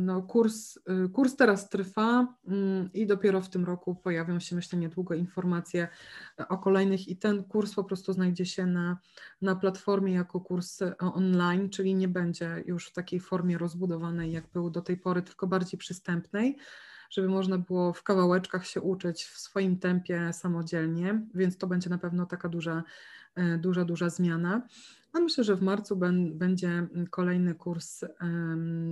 [0.00, 4.78] no, kurs, e, kurs teraz trwa mm, i dopiero w tym roku pojawią się, myślę,
[4.78, 5.88] niedługo informacje
[6.48, 8.98] o kolejnych i ten kurs po prostu znajdzie się na,
[9.42, 14.70] na platformie jako kurs online, czyli nie będzie już w takiej formie rozbudowanej, jak był
[14.70, 16.58] do tej pory, tylko bardziej przystępnej
[17.12, 21.98] żeby można było w kawałeczkach się uczyć w swoim tempie samodzielnie, więc to będzie na
[21.98, 22.82] pewno taka duża,
[23.58, 24.68] duża, duża zmiana.
[25.12, 25.96] A myślę, że w marcu
[26.34, 28.04] będzie kolejny kurs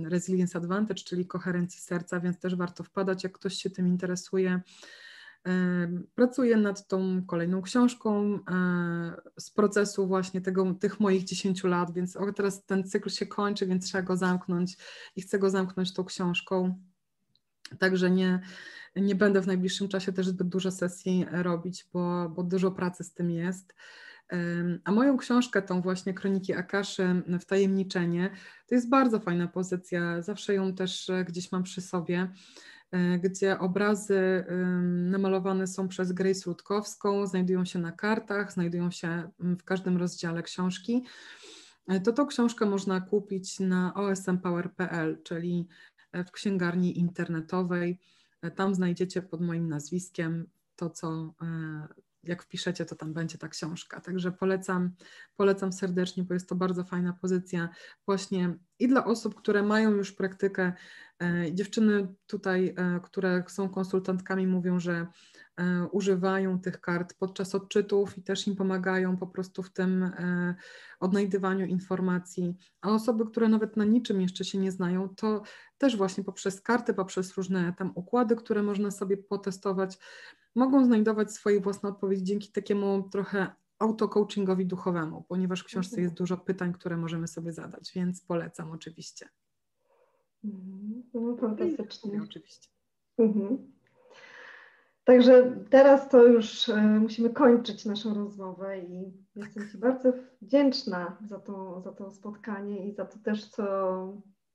[0.09, 4.61] Resilience Advantage, czyli koherencji serca, więc też warto wpadać, jak ktoś się tym interesuje.
[6.15, 12.17] Pracuję nad tą kolejną książką e, z procesu właśnie tego, tych moich 10 lat, więc
[12.35, 14.77] teraz ten cykl się kończy, więc trzeba go zamknąć
[15.15, 16.75] i chcę go zamknąć tą książką.
[17.79, 18.39] Także nie,
[18.95, 23.13] nie będę w najbliższym czasie też zbyt dużo sesji robić, bo, bo dużo pracy z
[23.13, 23.73] tym jest.
[24.83, 28.29] A moją książkę, tą właśnie Kroniki Akaszy, Wtajemniczenie,
[28.67, 30.21] to jest bardzo fajna pozycja.
[30.21, 32.31] Zawsze ją też e, gdzieś mam przy sobie,
[32.91, 34.45] e, gdzie obrazy
[34.87, 41.03] namalowane są przez Grace Rutkowską, znajdują się na kartach, znajdują się w każdym rozdziale książki.
[41.87, 45.67] E, to tą książkę można kupić na osmpower.pl, czyli
[46.13, 47.99] w księgarni internetowej.
[48.55, 51.33] Tam znajdziecie pod moim nazwiskiem to, co
[52.23, 54.01] jak wpiszecie, to tam będzie ta książka.
[54.01, 54.91] Także polecam,
[55.35, 57.69] polecam serdecznie, bo jest to bardzo fajna pozycja
[58.05, 60.73] właśnie i dla osób, które mają już praktykę.
[61.21, 65.07] E, dziewczyny tutaj, e, które są konsultantkami, mówią, że
[65.57, 70.11] e, używają tych kart podczas odczytów i też im pomagają po prostu w tym
[70.99, 72.55] odnajdywaniu informacji.
[72.81, 75.43] A osoby, które nawet na niczym jeszcze się nie znają, to
[75.81, 79.97] też właśnie poprzez karty, poprzez różne tam układy, które można sobie potestować,
[80.55, 83.47] mogą znajdować swoje własne odpowiedzi dzięki takiemu trochę
[83.79, 86.03] auto-coachingowi duchowemu, ponieważ w książce mhm.
[86.03, 89.29] jest dużo pytań, które możemy sobie zadać, więc polecam oczywiście.
[90.43, 91.03] Mhm.
[91.13, 92.21] No, fantastycznie.
[92.23, 92.69] Oczywiście.
[93.17, 93.71] Mhm.
[95.03, 101.39] Także teraz to już e, musimy kończyć naszą rozmowę i jestem Ci bardzo wdzięczna za
[101.39, 103.63] to, za to spotkanie i za to też, co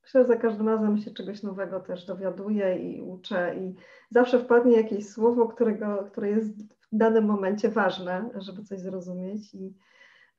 [0.07, 3.75] Myślę, że za każdym razem się czegoś nowego też dowiaduję i uczę i
[4.11, 6.63] zawsze wpadnie jakieś słowo, którego, które jest
[6.93, 9.75] w danym momencie ważne, żeby coś zrozumieć i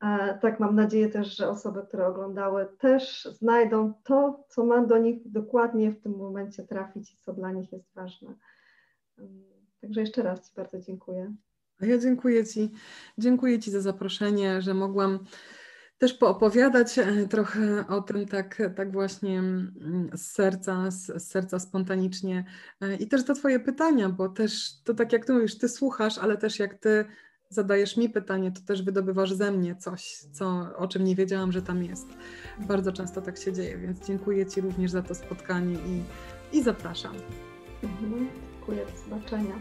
[0.01, 4.97] e, tak mam nadzieję też, że osoby, które oglądały też znajdą to, co ma do
[4.97, 8.35] nich dokładnie w tym momencie trafić i co dla nich jest ważne.
[9.81, 11.33] Także jeszcze raz Ci bardzo dziękuję.
[11.81, 12.71] Ja dziękuję Ci.
[13.17, 15.19] Dziękuję Ci za zaproszenie, że mogłam
[15.97, 21.59] też poopowiadać e, trochę o tym tak, tak właśnie mm, z serca, z, z, serca
[21.59, 22.45] spontanicznie
[22.81, 26.17] e, i też za Twoje pytania, bo też to tak jak Ty mówisz, Ty słuchasz,
[26.17, 27.05] ale też jak Ty
[27.49, 31.61] zadajesz mi pytanie, to też wydobywasz ze mnie coś, co, o czym nie wiedziałam, że
[31.61, 32.07] tam jest.
[32.59, 36.03] Bardzo często tak się dzieje, więc dziękuję Ci również za to spotkanie i,
[36.57, 37.15] i zapraszam.
[37.83, 39.55] Mhm, dziękuję, do zobaczenia.